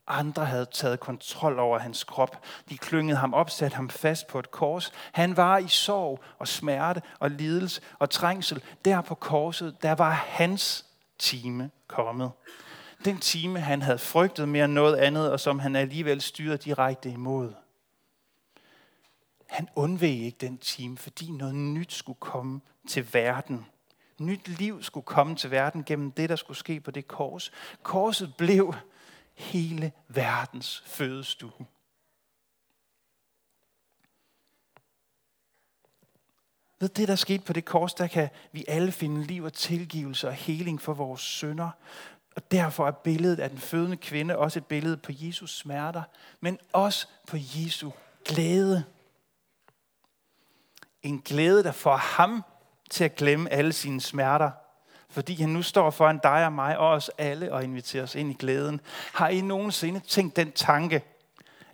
Andre 0.08 0.44
havde 0.44 0.66
taget 0.66 1.00
kontrol 1.00 1.58
over 1.58 1.78
hans 1.78 2.04
krop. 2.04 2.44
De 2.68 2.78
klyngede 2.78 3.18
ham 3.18 3.34
op, 3.34 3.50
satte 3.50 3.74
ham 3.74 3.90
fast 3.90 4.26
på 4.26 4.38
et 4.38 4.50
kors. 4.50 4.92
Han 5.12 5.36
var 5.36 5.58
i 5.58 5.68
sorg 5.68 6.20
og 6.38 6.48
smerte 6.48 7.02
og 7.20 7.30
lidelse 7.30 7.80
og 7.98 8.10
trængsel. 8.10 8.62
Der 8.84 9.00
på 9.00 9.14
korset, 9.14 9.82
der 9.82 9.92
var 9.92 10.10
hans 10.10 10.86
time 11.18 11.70
kommet. 11.86 12.30
Den 13.04 13.18
time, 13.18 13.60
han 13.60 13.82
havde 13.82 13.98
frygtet 13.98 14.48
mere 14.48 14.64
end 14.64 14.72
noget 14.72 14.96
andet, 14.96 15.32
og 15.32 15.40
som 15.40 15.58
han 15.58 15.76
alligevel 15.76 16.20
styrede 16.20 16.58
direkte 16.58 17.10
imod. 17.10 17.52
Han 19.46 19.68
undveg 19.74 20.24
ikke 20.24 20.38
den 20.40 20.58
time, 20.58 20.98
fordi 20.98 21.30
noget 21.30 21.54
nyt 21.54 21.92
skulle 21.92 22.18
komme 22.20 22.60
til 22.88 23.14
verden. 23.14 23.66
Nyt 24.18 24.48
liv 24.48 24.82
skulle 24.82 25.04
komme 25.04 25.36
til 25.36 25.50
verden 25.50 25.84
gennem 25.84 26.10
det, 26.10 26.28
der 26.28 26.36
skulle 26.36 26.56
ske 26.56 26.80
på 26.80 26.90
det 26.90 27.08
kors. 27.08 27.52
Korset 27.82 28.34
blev 28.36 28.74
hele 29.36 29.92
verdens 30.08 30.82
fødestue. 30.86 31.66
Ved 36.80 36.88
det, 36.88 37.08
der 37.08 37.16
skete 37.16 37.44
på 37.44 37.52
det 37.52 37.64
kors, 37.64 37.94
der 37.94 38.06
kan 38.06 38.28
vi 38.52 38.64
alle 38.68 38.92
finde 38.92 39.22
liv 39.22 39.44
og 39.44 39.52
tilgivelse 39.52 40.28
og 40.28 40.34
heling 40.34 40.80
for 40.80 40.94
vores 40.94 41.20
synder. 41.20 41.70
Og 42.36 42.50
derfor 42.50 42.86
er 42.86 42.90
billedet 42.90 43.40
af 43.40 43.50
den 43.50 43.58
fødende 43.58 43.96
kvinde 43.96 44.38
også 44.38 44.58
et 44.58 44.66
billede 44.66 44.96
på 44.96 45.12
Jesus 45.14 45.58
smerter, 45.58 46.02
men 46.40 46.58
også 46.72 47.08
på 47.26 47.36
Jesu 47.36 47.90
glæde. 48.24 48.84
En 51.02 51.20
glæde, 51.20 51.64
der 51.64 51.72
får 51.72 51.96
ham 51.96 52.44
til 52.90 53.04
at 53.04 53.14
glemme 53.14 53.52
alle 53.52 53.72
sine 53.72 54.00
smerter, 54.00 54.50
fordi 55.16 55.34
han 55.34 55.48
nu 55.48 55.62
står 55.62 55.90
foran 55.90 56.18
dig 56.22 56.46
og 56.46 56.52
mig 56.52 56.78
og 56.78 56.88
os 56.88 57.10
alle 57.18 57.52
og 57.52 57.64
inviterer 57.64 58.02
os 58.02 58.14
ind 58.14 58.30
i 58.30 58.34
glæden. 58.34 58.80
Har 59.12 59.28
I 59.28 59.40
nogensinde 59.40 60.00
tænkt 60.00 60.36
den 60.36 60.52
tanke, 60.52 61.02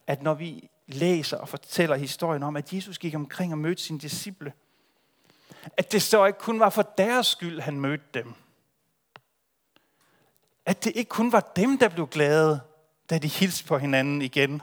at 0.07 0.23
når 0.23 0.35
vi 0.35 0.69
læser 0.87 1.37
og 1.37 1.49
fortæller 1.49 1.97
historien 1.97 2.43
om, 2.43 2.57
at 2.57 2.73
Jesus 2.73 2.99
gik 2.99 3.15
omkring 3.15 3.53
og 3.53 3.59
mødte 3.59 3.83
sine 3.83 3.99
disciple, 3.99 4.53
at 5.77 5.93
det 5.93 6.03
så 6.03 6.27
ikke 6.27 6.39
kun 6.39 6.61
var 6.61 6.71
for 6.71 6.83
deres 6.83 7.27
skyld, 7.27 7.61
han 7.61 7.81
mødte 7.81 8.05
dem. 8.15 8.35
At 10.67 10.85
det 10.85 10.93
ikke 10.97 11.09
kun 11.09 11.33
var 11.33 11.53
dem, 11.57 11.79
der 11.79 11.89
blev 11.89 12.09
glade, 12.09 12.61
da 13.11 13.19
de 13.19 13.29
hilste 13.29 13.65
på 13.65 13.79
hinanden 13.79 14.23
igen 14.23 14.63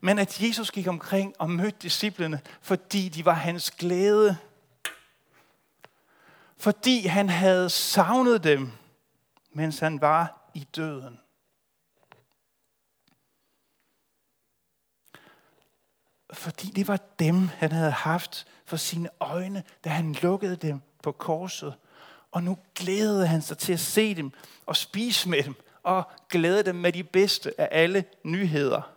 men 0.00 0.18
at 0.18 0.42
Jesus 0.42 0.70
gik 0.70 0.88
omkring 0.88 1.34
og 1.38 1.50
mødte 1.50 1.78
disciplene, 1.82 2.40
fordi 2.60 3.08
de 3.08 3.24
var 3.24 3.32
hans 3.32 3.70
glæde. 3.70 4.36
Fordi 6.56 7.06
han 7.06 7.28
havde 7.28 7.70
savnet 7.70 8.44
dem, 8.44 8.72
mens 9.52 9.78
han 9.78 10.00
var 10.00 10.50
i 10.54 10.68
døden. 10.76 11.20
Fordi 16.32 16.66
det 16.66 16.88
var 16.88 17.00
dem, 17.18 17.48
han 17.48 17.72
havde 17.72 17.90
haft 17.90 18.46
for 18.64 18.76
sine 18.76 19.08
øjne, 19.20 19.62
da 19.84 19.90
han 19.90 20.12
lukkede 20.12 20.56
dem 20.56 20.80
på 21.02 21.12
korset. 21.12 21.74
Og 22.30 22.42
nu 22.42 22.58
glædede 22.74 23.26
han 23.26 23.42
sig 23.42 23.58
til 23.58 23.72
at 23.72 23.80
se 23.80 24.14
dem 24.14 24.32
og 24.66 24.76
spise 24.76 25.28
med 25.28 25.42
dem 25.42 25.54
og 25.82 26.10
glæde 26.28 26.62
dem 26.62 26.74
med 26.74 26.92
de 26.92 27.04
bedste 27.04 27.60
af 27.60 27.68
alle 27.70 28.04
nyheder. 28.24 28.93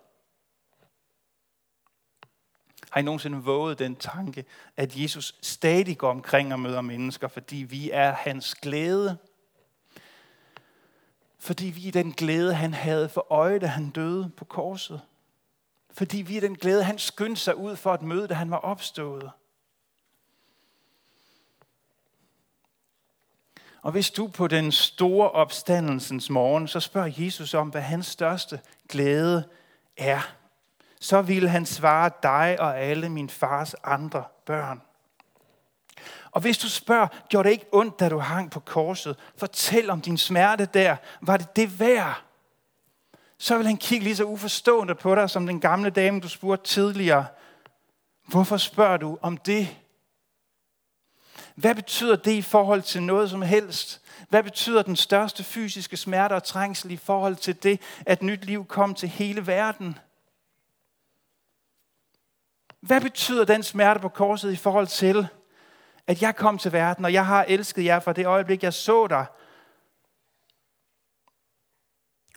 Har 2.98 3.02
I 3.02 3.04
nogensinde 3.04 3.38
våget 3.38 3.80
den 3.80 3.96
tanke, 3.96 4.46
at 4.78 4.96
Jesus 4.96 5.36
stadig 5.42 5.98
går 5.98 6.10
omkring 6.10 6.54
og 6.54 6.60
møder 6.60 6.82
mennesker, 6.82 7.28
fordi 7.28 7.56
vi 7.56 7.92
er 7.92 8.12
hans 8.12 8.56
glæde? 8.56 9.18
Fordi 11.40 11.66
vi 11.66 11.88
er 11.88 11.92
den 11.92 12.12
glæde, 12.12 12.54
han 12.54 12.74
havde 12.74 13.10
for 13.10 13.32
øje, 13.32 13.60
da 13.60 13.66
han 13.66 13.90
døde 13.90 14.32
på 14.38 14.46
korset. 14.46 15.02
Fordi 15.92 16.22
vi 16.22 16.38
er 16.38 16.42
den 16.42 16.56
glæde, 16.56 16.84
han 16.84 16.98
skyndte 16.98 17.42
sig 17.42 17.56
ud 17.56 17.76
for 17.76 17.94
at 17.94 18.02
møde, 18.02 18.28
da 18.28 18.34
han 18.34 18.52
var 18.52 18.58
opstået. 18.58 19.32
Og 23.82 23.92
hvis 23.92 24.12
du 24.12 24.28
på 24.28 24.48
den 24.48 24.72
store 24.72 25.32
opstandelsens 25.32 26.30
morgen, 26.30 26.68
så 26.68 26.80
spørger 26.80 27.14
Jesus 27.18 27.54
om, 27.54 27.70
hvad 27.70 27.82
hans 27.82 28.08
største 28.08 28.60
glæde 28.90 29.50
er, 29.98 30.37
så 31.02 31.22
vil 31.22 31.50
han 31.50 31.66
svare 31.66 32.12
dig 32.24 32.58
og 32.60 32.80
alle 32.80 33.10
min 33.10 33.30
fars 33.30 33.76
andre 33.84 34.24
børn. 34.46 34.82
Og 36.32 36.42
hvis 36.42 36.58
du 36.58 36.70
spørger, 36.70 37.08
gjorde 37.30 37.48
det 37.48 37.54
ikke 37.54 37.66
ondt, 37.72 38.00
da 38.00 38.10
du 38.10 38.20
hang 38.20 38.52
på 38.52 38.60
korset? 38.60 39.16
Fortæl 39.38 39.90
om 39.90 40.02
din 40.02 40.18
smerte 40.18 40.66
der. 40.66 40.96
Var 41.22 41.38
det 41.38 41.56
det 41.56 41.80
værd? 41.80 42.22
Så 43.38 43.58
vil 43.58 43.68
han 43.68 43.78
kigge 43.78 44.04
lige 44.04 44.16
så 44.16 44.24
uforstående 44.24 44.96
på 44.96 45.16
dig, 45.16 45.30
som 45.30 45.46
den 45.46 45.60
gamle 45.60 45.90
dame, 45.90 46.20
du 46.20 46.30
spurgte 46.30 46.66
tidligere. 46.66 47.26
Hvorfor 48.26 48.58
spørger 48.58 48.98
du 48.98 49.18
om 49.22 49.38
det? 49.38 49.78
Hvad 51.56 51.76
betyder 51.76 52.16
det 52.16 52.32
i 52.32 52.42
forhold 52.42 52.82
til 52.82 53.04
noget 53.04 53.30
som 53.30 53.42
helst? 53.42 54.02
Hvad 54.30 54.44
betyder 54.44 54.82
den 54.82 54.96
største 54.96 55.44
fysiske 55.44 55.98
smerte 55.98 56.34
og 56.34 56.44
trængsel 56.44 56.92
i 56.92 56.98
forhold 56.98 57.36
til 57.36 57.64
det, 57.64 57.82
at 58.06 58.22
nyt 58.22 58.46
liv 58.46 58.66
kom 58.66 58.94
til 58.96 59.10
hele 59.10 59.48
verden? 59.48 59.98
Hvad 62.80 63.02
betyder 63.02 63.46
den 63.46 63.64
smerte 63.64 64.00
på 64.00 64.10
korset 64.10 64.54
i 64.54 64.56
forhold 64.56 64.88
til, 64.88 65.28
at 66.08 66.22
jeg 66.22 66.36
kom 66.36 66.58
til 66.58 66.72
verden, 66.72 67.06
og 67.06 67.14
jeg 67.14 67.26
har 67.26 67.44
elsket 67.48 67.86
jer 67.86 68.00
fra 68.00 68.14
det 68.14 68.26
øjeblik, 68.26 68.64
jeg 68.64 68.74
så 68.74 69.08
dig? 69.08 69.26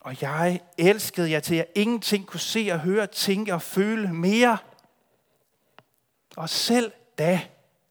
Og 0.00 0.22
jeg 0.22 0.60
elskede 0.78 1.30
jer 1.30 1.40
til, 1.40 1.54
at 1.54 1.58
jeg 1.58 1.66
ingenting 1.74 2.26
kunne 2.26 2.40
se 2.40 2.68
og 2.72 2.80
høre, 2.80 3.06
tænke 3.06 3.54
og 3.54 3.62
føle 3.62 4.14
mere. 4.14 4.58
Og 6.36 6.48
selv 6.48 6.92
da, 7.18 7.40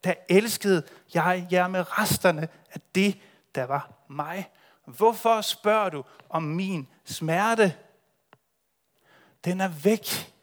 der 0.04 0.14
elskede 0.30 0.84
jeg 1.14 1.48
jer 1.52 1.68
med 1.68 2.00
resterne 2.00 2.48
af 2.72 2.82
det, 2.96 3.20
der 3.56 3.64
var 3.64 3.92
mig. 4.08 4.50
Hvorfor 4.86 5.42
spørger 5.42 5.90
du 5.90 6.04
om 6.30 6.44
min 6.44 6.88
smerte? 7.06 7.76
Den 9.46 9.62
er 9.62 9.68
væk. 9.68 10.34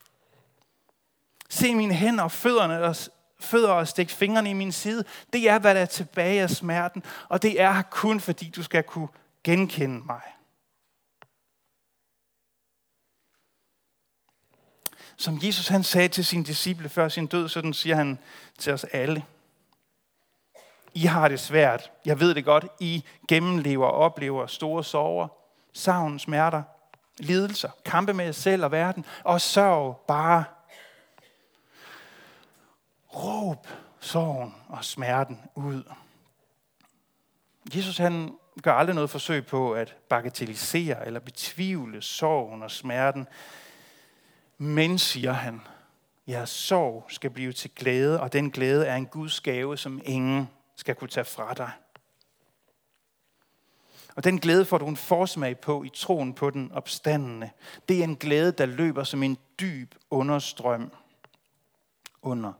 Se 1.48 1.74
mine 1.74 1.94
hænder 1.94 2.24
og 2.24 2.32
fødderne 2.32 2.82
og 2.82 2.96
fødder 3.40 3.70
og 3.70 3.88
stik 3.88 4.10
fingrene 4.10 4.50
i 4.50 4.52
min 4.52 4.72
side. 4.72 5.04
Det 5.32 5.48
er, 5.50 5.58
hvad 5.58 5.74
der 5.74 5.80
er 5.80 5.86
tilbage 5.86 6.42
af 6.42 6.50
smerten, 6.50 7.02
og 7.28 7.42
det 7.42 7.60
er 7.60 7.82
kun 7.82 8.20
fordi, 8.20 8.52
du 8.56 8.62
skal 8.62 8.82
kunne 8.82 9.08
genkende 9.44 10.06
mig. 10.06 10.22
Som 15.16 15.38
Jesus 15.42 15.68
han 15.68 15.82
sagde 15.82 16.08
til 16.08 16.24
sine 16.24 16.44
disciple 16.44 16.88
før 16.88 17.08
sin 17.08 17.26
død, 17.26 17.48
sådan 17.48 17.72
siger 17.72 17.96
han 17.96 18.18
til 18.58 18.72
os 18.72 18.84
alle. 18.84 19.24
I 20.94 21.00
har 21.00 21.28
det 21.28 21.40
svært. 21.40 21.90
Jeg 22.04 22.20
ved 22.20 22.34
det 22.34 22.44
godt. 22.44 22.66
I 22.80 23.04
gennemlever 23.28 23.86
og 23.86 23.92
oplever 23.92 24.46
store 24.46 24.84
sorger, 24.84 25.28
savn, 25.72 26.18
smerter, 26.18 26.62
lidelser, 27.18 27.70
kampe 27.84 28.12
med 28.12 28.24
jer 28.24 28.32
selv 28.32 28.64
og 28.64 28.72
verden, 28.72 29.04
og 29.24 29.40
sørg 29.40 30.04
bare. 30.08 30.44
Råb 33.16 33.66
sorgen 34.00 34.54
og 34.68 34.84
smerten 34.84 35.40
ud. 35.54 35.82
Jesus 37.74 37.98
han 37.98 38.36
gør 38.62 38.72
aldrig 38.72 38.94
noget 38.94 39.10
forsøg 39.10 39.46
på 39.46 39.72
at 39.72 39.96
bagatellisere 40.08 41.06
eller 41.06 41.20
betvivle 41.20 42.02
sorgen 42.02 42.62
og 42.62 42.70
smerten. 42.70 43.26
Men, 44.58 44.98
siger 44.98 45.32
han, 45.32 45.60
jeres 46.28 46.50
sorg 46.50 47.04
skal 47.08 47.30
blive 47.30 47.52
til 47.52 47.70
glæde, 47.76 48.20
og 48.20 48.32
den 48.32 48.50
glæde 48.50 48.86
er 48.86 48.96
en 48.96 49.06
Guds 49.06 49.40
gave, 49.40 49.78
som 49.78 50.00
ingen 50.04 50.48
skal 50.76 50.94
kunne 50.94 51.08
tage 51.08 51.24
fra 51.24 51.54
dig. 51.54 51.70
Og 54.16 54.24
den 54.24 54.40
glæde 54.40 54.64
får 54.64 54.78
du 54.78 54.86
en 54.86 54.96
forsmag 54.96 55.58
på 55.58 55.82
i 55.82 55.88
troen 55.88 56.34
på 56.34 56.50
den 56.50 56.72
opstandende. 56.72 57.50
Det 57.88 57.98
er 58.00 58.04
en 58.04 58.16
glæde, 58.16 58.52
der 58.52 58.66
løber 58.66 59.04
som 59.04 59.22
en 59.22 59.38
dyb 59.60 59.94
understrøm 60.10 60.92
under 62.22 62.52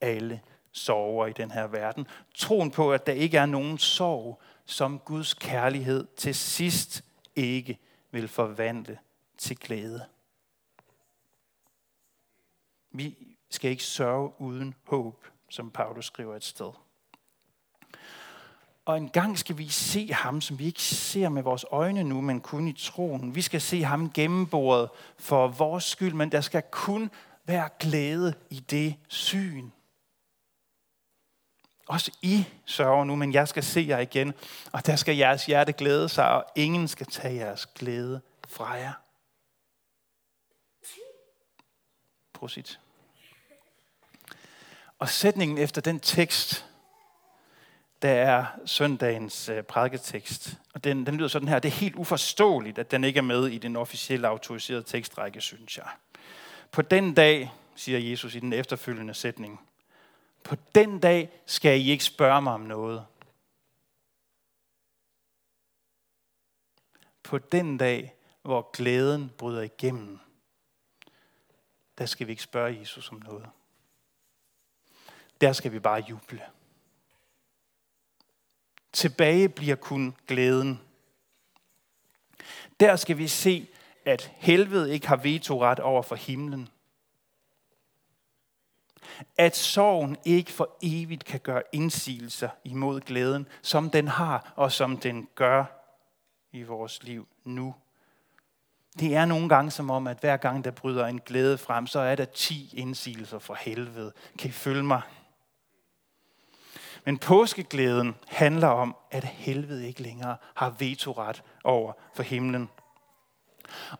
alle 0.00 0.40
sorger 0.72 1.26
i 1.26 1.32
den 1.32 1.50
her 1.50 1.66
verden. 1.66 2.06
Troen 2.34 2.70
på, 2.70 2.92
at 2.92 3.06
der 3.06 3.12
ikke 3.12 3.38
er 3.38 3.46
nogen 3.46 3.78
sorg, 3.78 4.40
som 4.66 4.98
Guds 4.98 5.34
kærlighed 5.34 6.06
til 6.16 6.34
sidst 6.34 7.04
ikke 7.36 7.78
vil 8.10 8.28
forvandle 8.28 8.98
til 9.38 9.56
glæde. 9.56 10.04
Vi 12.90 13.36
skal 13.50 13.70
ikke 13.70 13.84
sørge 13.84 14.40
uden 14.40 14.74
håb, 14.84 15.24
som 15.48 15.70
Paulus 15.70 16.06
skriver 16.06 16.36
et 16.36 16.44
sted. 16.44 16.70
Og 18.84 18.96
en 18.96 19.08
gang 19.08 19.38
skal 19.38 19.58
vi 19.58 19.68
se 19.68 20.12
ham, 20.12 20.40
som 20.40 20.58
vi 20.58 20.64
ikke 20.64 20.82
ser 20.82 21.28
med 21.28 21.42
vores 21.42 21.64
øjne 21.70 22.04
nu, 22.04 22.20
men 22.20 22.40
kun 22.40 22.68
i 22.68 22.72
troen. 22.72 23.34
Vi 23.34 23.42
skal 23.42 23.60
se 23.60 23.82
ham 23.82 24.10
gennemboret 24.10 24.88
for 25.18 25.48
vores 25.48 25.84
skyld, 25.84 26.14
men 26.14 26.32
der 26.32 26.40
skal 26.40 26.62
kun 26.70 27.10
være 27.44 27.68
glæde 27.80 28.34
i 28.50 28.60
det 28.60 28.94
syn. 29.08 29.70
Også 31.86 32.12
I 32.22 32.44
sørger 32.64 33.04
nu, 33.04 33.16
men 33.16 33.32
jeg 33.32 33.48
skal 33.48 33.62
se 33.62 33.84
jer 33.88 33.98
igen, 33.98 34.34
og 34.72 34.86
der 34.86 34.96
skal 34.96 35.16
jeres 35.16 35.46
hjerte 35.46 35.72
glæde 35.72 36.08
sig, 36.08 36.28
og 36.28 36.44
ingen 36.54 36.88
skal 36.88 37.06
tage 37.06 37.34
jeres 37.34 37.66
glæde 37.66 38.20
fra 38.48 38.72
jer. 38.72 38.92
Prosit. 42.32 42.80
Og 44.98 45.08
sætningen 45.08 45.58
efter 45.58 45.80
den 45.80 46.00
tekst, 46.00 46.66
der 48.02 48.10
er 48.10 48.46
søndagens 48.66 49.48
øh, 49.48 49.62
prædiketekst. 49.62 50.58
Og 50.74 50.84
den, 50.84 51.06
den 51.06 51.16
lyder 51.16 51.28
sådan 51.28 51.48
her. 51.48 51.58
Det 51.58 51.68
er 51.68 51.72
helt 51.72 51.96
uforståeligt, 51.96 52.78
at 52.78 52.90
den 52.90 53.04
ikke 53.04 53.18
er 53.18 53.22
med 53.22 53.46
i 53.46 53.58
den 53.58 53.76
officielle 53.76 54.28
autoriserede 54.28 54.82
tekstrække, 54.82 55.40
synes 55.40 55.78
jeg. 55.78 55.86
På 56.70 56.82
den 56.82 57.14
dag, 57.14 57.52
siger 57.76 57.98
Jesus 57.98 58.34
i 58.34 58.40
den 58.40 58.52
efterfølgende 58.52 59.14
sætning, 59.14 59.60
på 60.46 60.56
den 60.74 61.00
dag 61.00 61.42
skal 61.46 61.80
I 61.80 61.90
ikke 61.90 62.04
spørge 62.04 62.42
mig 62.42 62.52
om 62.52 62.60
noget. 62.60 63.06
På 67.22 67.38
den 67.38 67.78
dag, 67.78 68.14
hvor 68.42 68.70
glæden 68.72 69.32
bryder 69.38 69.62
igennem, 69.62 70.18
der 71.98 72.06
skal 72.06 72.26
vi 72.26 72.32
ikke 72.32 72.42
spørge 72.42 72.78
Jesus 72.78 73.12
om 73.12 73.22
noget. 73.24 73.50
Der 75.40 75.52
skal 75.52 75.72
vi 75.72 75.78
bare 75.78 76.04
juble. 76.08 76.42
Tilbage 78.92 79.48
bliver 79.48 79.76
kun 79.76 80.16
glæden. 80.26 80.80
Der 82.80 82.96
skal 82.96 83.18
vi 83.18 83.28
se, 83.28 83.68
at 84.04 84.32
helvede 84.36 84.92
ikke 84.92 85.08
har 85.08 85.16
vetoret 85.16 85.80
over 85.80 86.02
for 86.02 86.16
himlen. 86.16 86.68
At 89.36 89.56
sorgen 89.56 90.16
ikke 90.24 90.52
for 90.52 90.76
evigt 90.82 91.24
kan 91.24 91.40
gøre 91.40 91.62
indsigelser 91.72 92.48
imod 92.64 93.00
glæden, 93.00 93.46
som 93.62 93.90
den 93.90 94.08
har 94.08 94.52
og 94.56 94.72
som 94.72 94.96
den 94.96 95.28
gør 95.34 95.64
i 96.52 96.62
vores 96.62 97.02
liv 97.02 97.28
nu. 97.44 97.74
Det 98.98 99.14
er 99.14 99.24
nogle 99.24 99.48
gange 99.48 99.70
som 99.70 99.90
om, 99.90 100.06
at 100.06 100.18
hver 100.20 100.36
gang 100.36 100.64
der 100.64 100.70
bryder 100.70 101.06
en 101.06 101.20
glæde 101.20 101.58
frem, 101.58 101.86
så 101.86 102.00
er 102.00 102.14
der 102.14 102.24
ti 102.24 102.72
indsigelser 102.76 103.38
fra 103.38 103.56
helvede. 103.60 104.12
Kan 104.38 104.48
I 104.48 104.52
følge 104.52 104.82
mig? 104.82 105.02
Men 107.04 107.18
påskeglæden 107.18 108.14
handler 108.28 108.68
om, 108.68 108.96
at 109.10 109.24
helvede 109.24 109.86
ikke 109.86 110.02
længere 110.02 110.36
har 110.54 110.74
vetoret 110.78 111.42
over 111.64 111.92
for 112.14 112.22
himlen. 112.22 112.70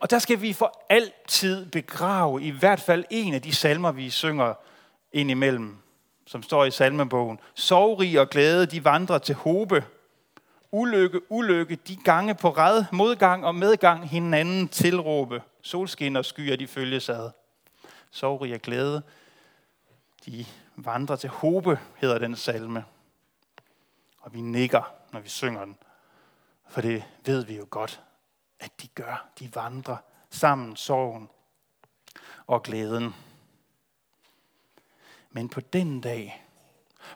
Og 0.00 0.11
der 0.11 0.18
skal 0.18 0.40
vi 0.40 0.52
for 0.52 0.85
altid 0.88 1.66
begrave 1.70 2.42
i 2.42 2.50
hvert 2.50 2.81
fald 2.81 3.05
en 3.11 3.35
af 3.35 3.42
de 3.42 3.55
salmer, 3.55 3.92
vi 3.92 4.11
synger 4.11 4.55
indimellem, 5.12 5.77
som 6.27 6.42
står 6.42 6.64
i 6.64 6.71
salmebogen. 6.71 7.40
Sovrig 7.55 8.21
og 8.21 8.31
glæde, 8.31 8.66
de 8.66 8.85
vandrer 8.85 9.19
til 9.19 9.35
hobe. 9.35 9.85
Ulykke, 10.73 11.33
ulykke, 11.33 11.77
de 11.77 11.97
gange 11.97 12.35
på 12.35 12.51
red, 12.51 12.85
modgang 12.92 13.47
og 13.47 13.55
medgang 13.55 14.09
hinanden 14.09 14.69
tilråbe. 14.69 15.42
Solskin 15.62 16.16
og 16.16 16.25
skyer, 16.25 16.57
de 16.57 16.66
følges 16.66 17.09
ad. 17.09 17.31
Sovrig 18.11 18.55
og 18.55 18.61
glæde, 18.61 19.03
de 20.27 20.47
vandrer 20.77 21.16
til 21.16 21.31
hobe, 21.31 21.79
hedder 21.97 22.19
den 22.19 22.37
salme. 22.37 22.85
Og 24.21 24.35
vi 24.35 24.40
nikker, 24.40 24.92
når 25.12 25.21
vi 25.21 25.29
synger 25.29 25.64
den. 25.64 25.77
For 26.69 26.81
det 26.81 27.05
ved 27.25 27.45
vi 27.45 27.57
jo 27.57 27.66
godt, 27.71 28.01
at 28.61 28.83
de 28.83 28.88
gør. 28.88 29.29
De 29.38 29.55
vandrer 29.55 29.97
sammen 30.31 30.77
sorgen 30.77 31.29
og 32.47 32.62
glæden. 32.62 33.14
Men 35.37 35.49
på 35.49 35.61
den 35.61 36.01
dag, 36.01 36.44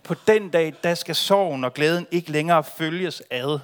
på 0.03 0.15
den 0.27 0.51
dag, 0.51 0.75
der 0.83 0.95
skal 0.95 1.15
sorgen 1.15 1.65
og 1.65 1.75
glæden 1.75 2.07
ikke 2.11 2.33
længere 2.33 2.65
følges 2.65 3.23
ad. 3.31 3.59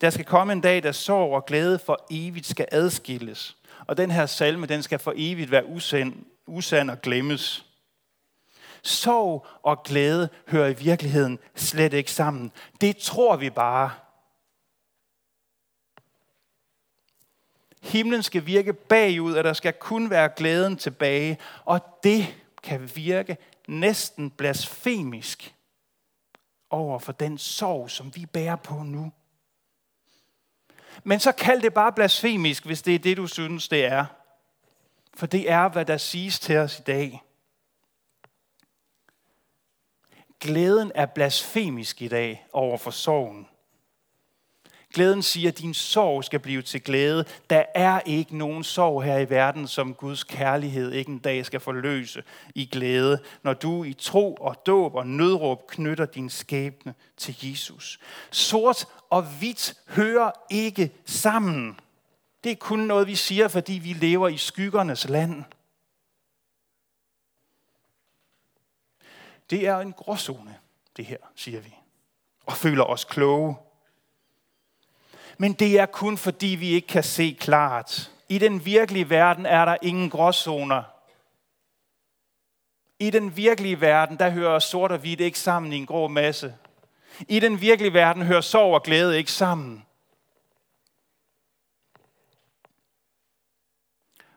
Der 0.00 0.10
skal 0.10 0.24
komme 0.24 0.52
en 0.52 0.60
dag, 0.60 0.82
da 0.82 0.92
sorg 0.92 1.34
og 1.34 1.46
glæde 1.46 1.78
for 1.78 2.06
evigt 2.10 2.46
skal 2.46 2.66
adskilles. 2.72 3.56
Og 3.86 3.96
den 3.96 4.10
her 4.10 4.26
salme, 4.26 4.66
den 4.66 4.82
skal 4.82 4.98
for 4.98 5.12
evigt 5.16 5.50
være 5.50 5.66
usand, 5.66 6.14
usand 6.46 6.90
og 6.90 7.02
glemmes. 7.02 7.66
Sorg 8.82 9.46
og 9.62 9.82
glæde 9.82 10.28
hører 10.48 10.68
i 10.68 10.74
virkeligheden 10.74 11.38
slet 11.54 11.92
ikke 11.92 12.12
sammen. 12.12 12.52
Det 12.80 12.96
tror 12.96 13.36
vi 13.36 13.50
bare. 13.50 13.90
Himlen 17.82 18.22
skal 18.22 18.46
virke 18.46 18.72
bagud, 18.72 19.34
og 19.34 19.44
der 19.44 19.52
skal 19.52 19.72
kun 19.72 20.10
være 20.10 20.28
glæden 20.36 20.76
tilbage. 20.76 21.38
Og 21.64 21.80
det 22.04 22.34
kan 22.62 22.90
virke 22.96 23.36
næsten 23.68 24.30
blasfemisk 24.30 25.54
over 26.70 26.98
for 26.98 27.12
den 27.12 27.38
sorg, 27.38 27.90
som 27.90 28.16
vi 28.16 28.26
bærer 28.26 28.56
på 28.56 28.74
nu. 28.74 29.12
Men 31.04 31.20
så 31.20 31.32
kald 31.32 31.62
det 31.62 31.74
bare 31.74 31.92
blasfemisk, 31.92 32.64
hvis 32.64 32.82
det 32.82 32.94
er 32.94 32.98
det, 32.98 33.16
du 33.16 33.26
synes, 33.26 33.68
det 33.68 33.84
er. 33.84 34.04
For 35.14 35.26
det 35.26 35.50
er, 35.50 35.68
hvad 35.68 35.84
der 35.84 35.96
siges 35.96 36.40
til 36.40 36.56
os 36.56 36.78
i 36.78 36.82
dag. 36.82 37.22
Glæden 40.40 40.92
er 40.94 41.06
blasfemisk 41.06 42.02
i 42.02 42.08
dag 42.08 42.46
over 42.52 42.78
for 42.78 42.90
sorgen. 42.90 43.48
Glæden 44.94 45.22
siger, 45.22 45.48
at 45.48 45.58
din 45.58 45.74
sorg 45.74 46.24
skal 46.24 46.40
blive 46.40 46.62
til 46.62 46.82
glæde. 46.82 47.24
Der 47.50 47.64
er 47.74 48.00
ikke 48.00 48.36
nogen 48.36 48.64
sorg 48.64 49.02
her 49.02 49.18
i 49.18 49.30
verden, 49.30 49.68
som 49.68 49.94
Guds 49.94 50.24
kærlighed 50.24 50.92
ikke 50.92 51.10
en 51.10 51.18
dag 51.18 51.46
skal 51.46 51.60
forløse 51.60 52.22
i 52.54 52.66
glæde, 52.66 53.22
når 53.42 53.54
du 53.54 53.84
i 53.84 53.92
tro 53.92 54.34
og 54.34 54.66
dåb 54.66 54.94
og 54.94 55.06
nødråb 55.06 55.66
knytter 55.66 56.06
din 56.06 56.30
skæbne 56.30 56.94
til 57.16 57.36
Jesus. 57.42 58.00
Sort 58.30 58.86
og 59.10 59.22
hvidt 59.38 59.74
hører 59.88 60.30
ikke 60.50 60.92
sammen. 61.04 61.80
Det 62.44 62.52
er 62.52 62.56
kun 62.56 62.78
noget, 62.78 63.06
vi 63.06 63.14
siger, 63.14 63.48
fordi 63.48 63.72
vi 63.72 63.92
lever 63.92 64.28
i 64.28 64.36
skyggernes 64.36 65.08
land. 65.08 65.44
Det 69.50 69.66
er 69.66 69.78
en 69.78 69.92
gråzone, 69.92 70.58
det 70.96 71.04
her, 71.04 71.18
siger 71.34 71.60
vi. 71.60 71.74
Og 72.46 72.52
føler 72.52 72.84
os 72.84 73.04
kloge. 73.04 73.56
Men 75.40 75.52
det 75.52 75.78
er 75.78 75.86
kun 75.86 76.18
fordi, 76.18 76.46
vi 76.46 76.68
ikke 76.68 76.88
kan 76.88 77.02
se 77.02 77.36
klart. 77.40 78.10
I 78.28 78.38
den 78.38 78.64
virkelige 78.64 79.10
verden 79.10 79.46
er 79.46 79.64
der 79.64 79.76
ingen 79.82 80.10
gråzoner. 80.10 80.82
I 82.98 83.10
den 83.10 83.36
virkelige 83.36 83.80
verden, 83.80 84.18
der 84.18 84.30
hører 84.30 84.58
sort 84.58 84.92
og 84.92 84.98
hvidt 84.98 85.20
ikke 85.20 85.38
sammen 85.38 85.72
i 85.72 85.76
en 85.76 85.86
grå 85.86 86.08
masse. 86.08 86.54
I 87.28 87.40
den 87.40 87.60
virkelige 87.60 87.92
verden 87.92 88.22
hører 88.22 88.40
sorg 88.40 88.74
og 88.74 88.82
glæde 88.82 89.18
ikke 89.18 89.32
sammen. 89.32 89.86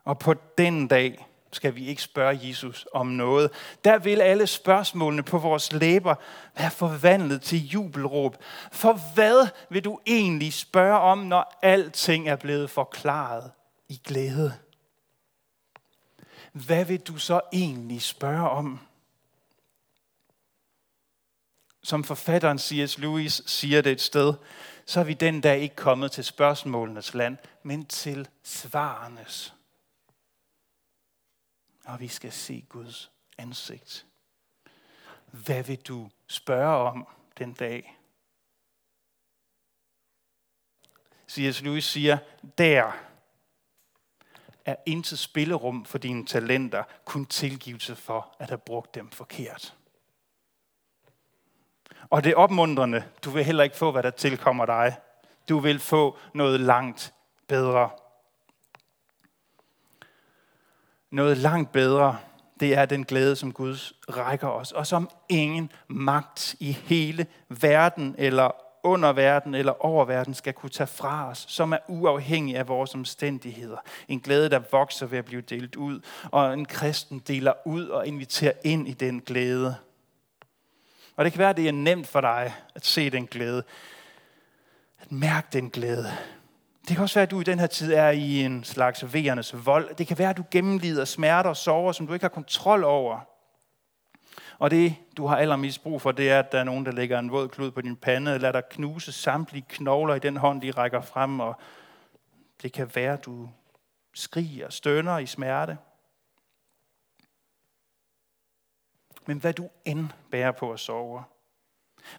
Og 0.04 0.20
på 0.20 0.34
den 0.58 0.88
dag, 0.88 1.28
skal 1.56 1.76
vi 1.76 1.86
ikke 1.86 2.02
spørge 2.02 2.40
Jesus 2.44 2.88
om 2.94 3.08
noget. 3.08 3.52
Der 3.84 3.98
vil 3.98 4.22
alle 4.22 4.48
spørgsmålene 4.48 5.24
på 5.24 5.38
vores 5.38 5.72
læber 5.72 6.16
være 6.58 6.72
forvandlet 6.72 7.42
til 7.42 7.68
jubelråb. 7.68 8.38
For 8.72 9.14
hvad 9.14 9.48
vil 9.70 9.84
du 9.84 10.00
egentlig 10.08 10.54
spørge 10.54 11.00
om, 11.00 11.18
når 11.18 11.60
alting 11.62 12.30
er 12.30 12.36
blevet 12.36 12.70
forklaret 12.70 13.52
i 13.90 14.02
glæde? 14.04 14.54
Hvad 16.52 16.86
vil 16.86 17.00
du 17.00 17.18
så 17.18 17.42
egentlig 17.54 18.02
spørge 18.02 18.50
om? 18.50 18.80
Som 21.84 22.04
forfatteren 22.04 22.60
C.S. 22.60 22.98
Lewis 22.98 23.42
siger 23.46 23.82
det 23.82 23.92
et 23.92 24.02
sted, 24.02 24.34
så 24.86 25.00
er 25.00 25.04
vi 25.04 25.14
den 25.14 25.42
dag 25.42 25.60
ikke 25.60 25.76
kommet 25.76 26.12
til 26.12 26.24
spørgsmålenes 26.24 27.14
land, 27.14 27.38
men 27.64 27.86
til 27.86 28.28
svarenes 28.44 29.54
og 31.86 32.00
vi 32.00 32.08
skal 32.08 32.32
se 32.32 32.66
Guds 32.70 33.12
ansigt. 33.38 34.06
Hvad 35.32 35.64
vil 35.64 35.82
du 35.82 36.10
spørge 36.28 36.92
om 36.92 37.08
den 37.38 37.54
dag? 37.54 37.98
C.S. 41.30 41.62
Lewis 41.62 41.86
siger, 41.86 42.18
der 42.58 42.92
er 44.66 44.76
intet 44.86 45.20
spillerum 45.20 45.86
for 45.86 45.98
dine 45.98 46.26
talenter, 46.26 46.84
kun 47.06 47.26
tilgivelse 47.26 47.96
for 47.96 48.36
at 48.40 48.50
have 48.50 48.58
brugt 48.58 48.96
dem 48.96 49.12
forkert. 49.12 49.78
Og 52.10 52.24
det 52.24 52.32
er 52.32 52.36
opmuntrende. 52.36 53.04
Du 53.24 53.30
vil 53.30 53.46
heller 53.46 53.64
ikke 53.64 53.76
få, 53.76 53.92
hvad 53.92 54.04
der 54.04 54.10
tilkommer 54.10 54.66
dig. 54.66 54.98
Du 55.50 55.60
vil 55.60 55.80
få 55.80 56.18
noget 56.34 56.60
langt 56.60 57.14
bedre. 57.48 57.90
Noget 61.14 61.38
langt 61.38 61.72
bedre, 61.72 62.18
det 62.60 62.78
er 62.78 62.86
den 62.86 63.06
glæde, 63.06 63.36
som 63.36 63.52
Gud 63.52 63.94
rækker 64.10 64.48
os, 64.48 64.72
og 64.72 64.88
som 64.88 65.10
ingen 65.30 65.72
magt 65.88 66.56
i 66.60 66.72
hele 66.72 67.26
verden, 67.50 68.16
eller 68.18 68.52
under 68.84 69.14
verden, 69.14 69.56
eller 69.56 69.86
over 69.86 70.06
verden, 70.06 70.34
skal 70.34 70.54
kunne 70.54 70.70
tage 70.70 70.88
fra 70.88 71.30
os, 71.30 71.46
som 71.50 71.74
er 71.74 71.78
uafhængig 71.88 72.58
af 72.58 72.68
vores 72.68 72.96
omstændigheder. 72.96 73.78
En 74.08 74.20
glæde, 74.20 74.50
der 74.50 74.62
vokser 74.72 75.06
ved 75.06 75.18
at 75.18 75.26
blive 75.26 75.42
delt 75.42 75.76
ud, 75.76 76.00
og 76.32 76.54
en 76.54 76.66
kristen 76.66 77.20
deler 77.20 77.54
ud 77.66 77.88
og 77.88 78.08
inviterer 78.08 78.54
ind 78.64 78.88
i 78.88 78.94
den 78.94 79.22
glæde. 79.22 79.76
Og 81.16 81.26
det 81.26 81.34
kan 81.34 81.40
være, 81.40 81.50
at 81.50 81.58
det 81.58 81.68
er 81.68 81.72
nemt 81.72 82.08
for 82.08 82.22
dig 82.22 82.54
at 82.76 82.86
se 82.86 83.10
den 83.10 83.28
glæde, 83.28 83.64
at 85.00 85.12
mærke 85.12 85.48
den 85.54 85.70
glæde. 85.70 86.12
Det 86.88 86.96
kan 86.96 87.04
også 87.04 87.16
være, 87.16 87.24
at 87.24 87.32
du 87.32 87.40
i 87.40 87.44
den 87.44 87.60
her 87.60 87.68
tid 87.68 87.94
er 87.94 88.10
i 88.10 88.42
en 88.42 88.64
slags 88.64 89.14
vejernes 89.14 89.66
vold. 89.66 89.96
Det 89.96 90.08
kan 90.08 90.18
være, 90.18 90.30
at 90.30 90.38
du 90.38 90.44
gennemlider 90.52 91.06
smerter 91.06 91.50
og 91.50 91.58
sorger, 91.58 91.92
som 91.92 92.08
du 92.08 92.14
ikke 92.14 92.24
har 92.24 92.30
kontrol 92.30 92.84
over. 92.84 93.20
Og 94.60 94.72
det, 94.72 94.96
du 95.18 95.26
har 95.26 95.38
allermest 95.38 95.84
brug 95.84 96.02
for, 96.02 96.12
det 96.12 96.30
er, 96.30 96.40
at 96.40 96.52
der 96.52 96.60
er 96.60 96.64
nogen, 96.64 96.86
der 96.86 96.92
lægger 96.92 97.20
en 97.20 97.32
våd 97.32 97.48
klud 97.48 97.72
på 97.72 97.82
din 97.82 97.96
pande, 97.96 98.34
eller 98.34 98.52
dig 98.52 98.64
knuse 98.70 99.12
samtlige 99.12 99.66
knogler 99.70 100.16
i 100.16 100.20
den 100.20 100.38
hånd, 100.38 100.62
de 100.62 100.72
rækker 100.72 101.02
frem, 101.02 101.40
og 101.40 101.56
det 102.62 102.74
kan 102.74 102.92
være, 102.96 103.14
at 103.14 103.26
du 103.26 103.50
skriger 104.14 104.66
og 104.66 104.74
stønner 104.74 105.18
i 105.18 105.26
smerte. 105.26 105.78
Men 109.26 109.38
hvad 109.38 109.54
du 109.54 109.70
end 109.86 110.10
bærer 110.32 110.52
på 110.52 110.72
at 110.72 110.80
sove, 110.80 111.24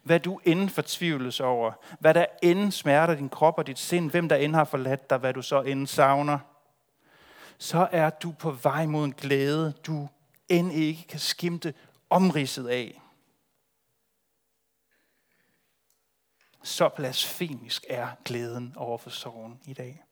hvad 0.03 0.20
du 0.20 0.40
end 0.44 0.68
fortvivles 0.68 1.40
over, 1.40 1.73
hvad 2.01 2.14
der 2.14 2.27
end 2.42 2.73
smerter 2.73 3.14
din 3.14 3.29
krop 3.29 3.59
og 3.59 3.66
dit 3.66 3.79
sind, 3.79 4.11
hvem 4.11 4.29
der 4.29 4.37
end 4.37 4.55
har 4.55 4.64
forladt 4.64 5.11
dig, 5.11 5.18
hvad 5.18 5.35
du 5.35 5.42
så 5.42 5.62
end 5.62 5.87
savner, 5.87 6.38
så 7.59 7.88
er 7.92 8.11
du 8.11 8.33
på 8.33 8.51
vej 8.51 8.87
mod 8.87 9.05
en 9.05 9.12
glæde, 9.12 9.75
du 9.87 10.09
end 10.49 10.73
ikke 10.73 11.07
kan 11.09 11.20
skimte 11.20 11.75
omridset 12.11 12.68
af. 12.68 13.01
Så 16.62 16.88
blasfemisk 16.88 17.85
er 17.88 18.09
glæden 18.25 18.75
over 18.77 18.99
for 18.99 19.11
sorgen 19.11 19.61
i 19.64 19.73
dag. 19.73 20.05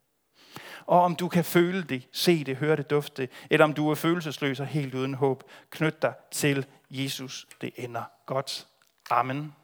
Og 0.87 1.01
om 1.01 1.17
du 1.17 1.29
kan 1.29 1.45
føle 1.45 1.83
det, 1.83 2.09
se 2.13 2.45
det, 2.45 2.57
høre 2.57 2.77
det, 2.77 2.91
dufte 2.91 3.23
det, 3.23 3.31
eller 3.51 3.65
om 3.65 3.75
du 3.75 3.91
er 3.91 3.95
følelsesløs 3.95 4.61
og 4.61 4.67
helt 4.67 4.95
uden 4.95 5.15
håb, 5.15 5.45
knyt 5.71 6.03
dig 6.03 6.15
til 6.31 6.67
Jesus. 6.91 7.47
Det 7.61 7.73
ender 7.77 8.05
godt. 8.27 8.67
Amen. 9.11 9.55